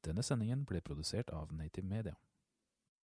Denne 0.05 0.23
sendingen 0.23 0.65
ble 0.65 0.81
produsert 0.81 1.29
av 1.33 1.53
Native 1.55 1.87
Media. 1.87 2.13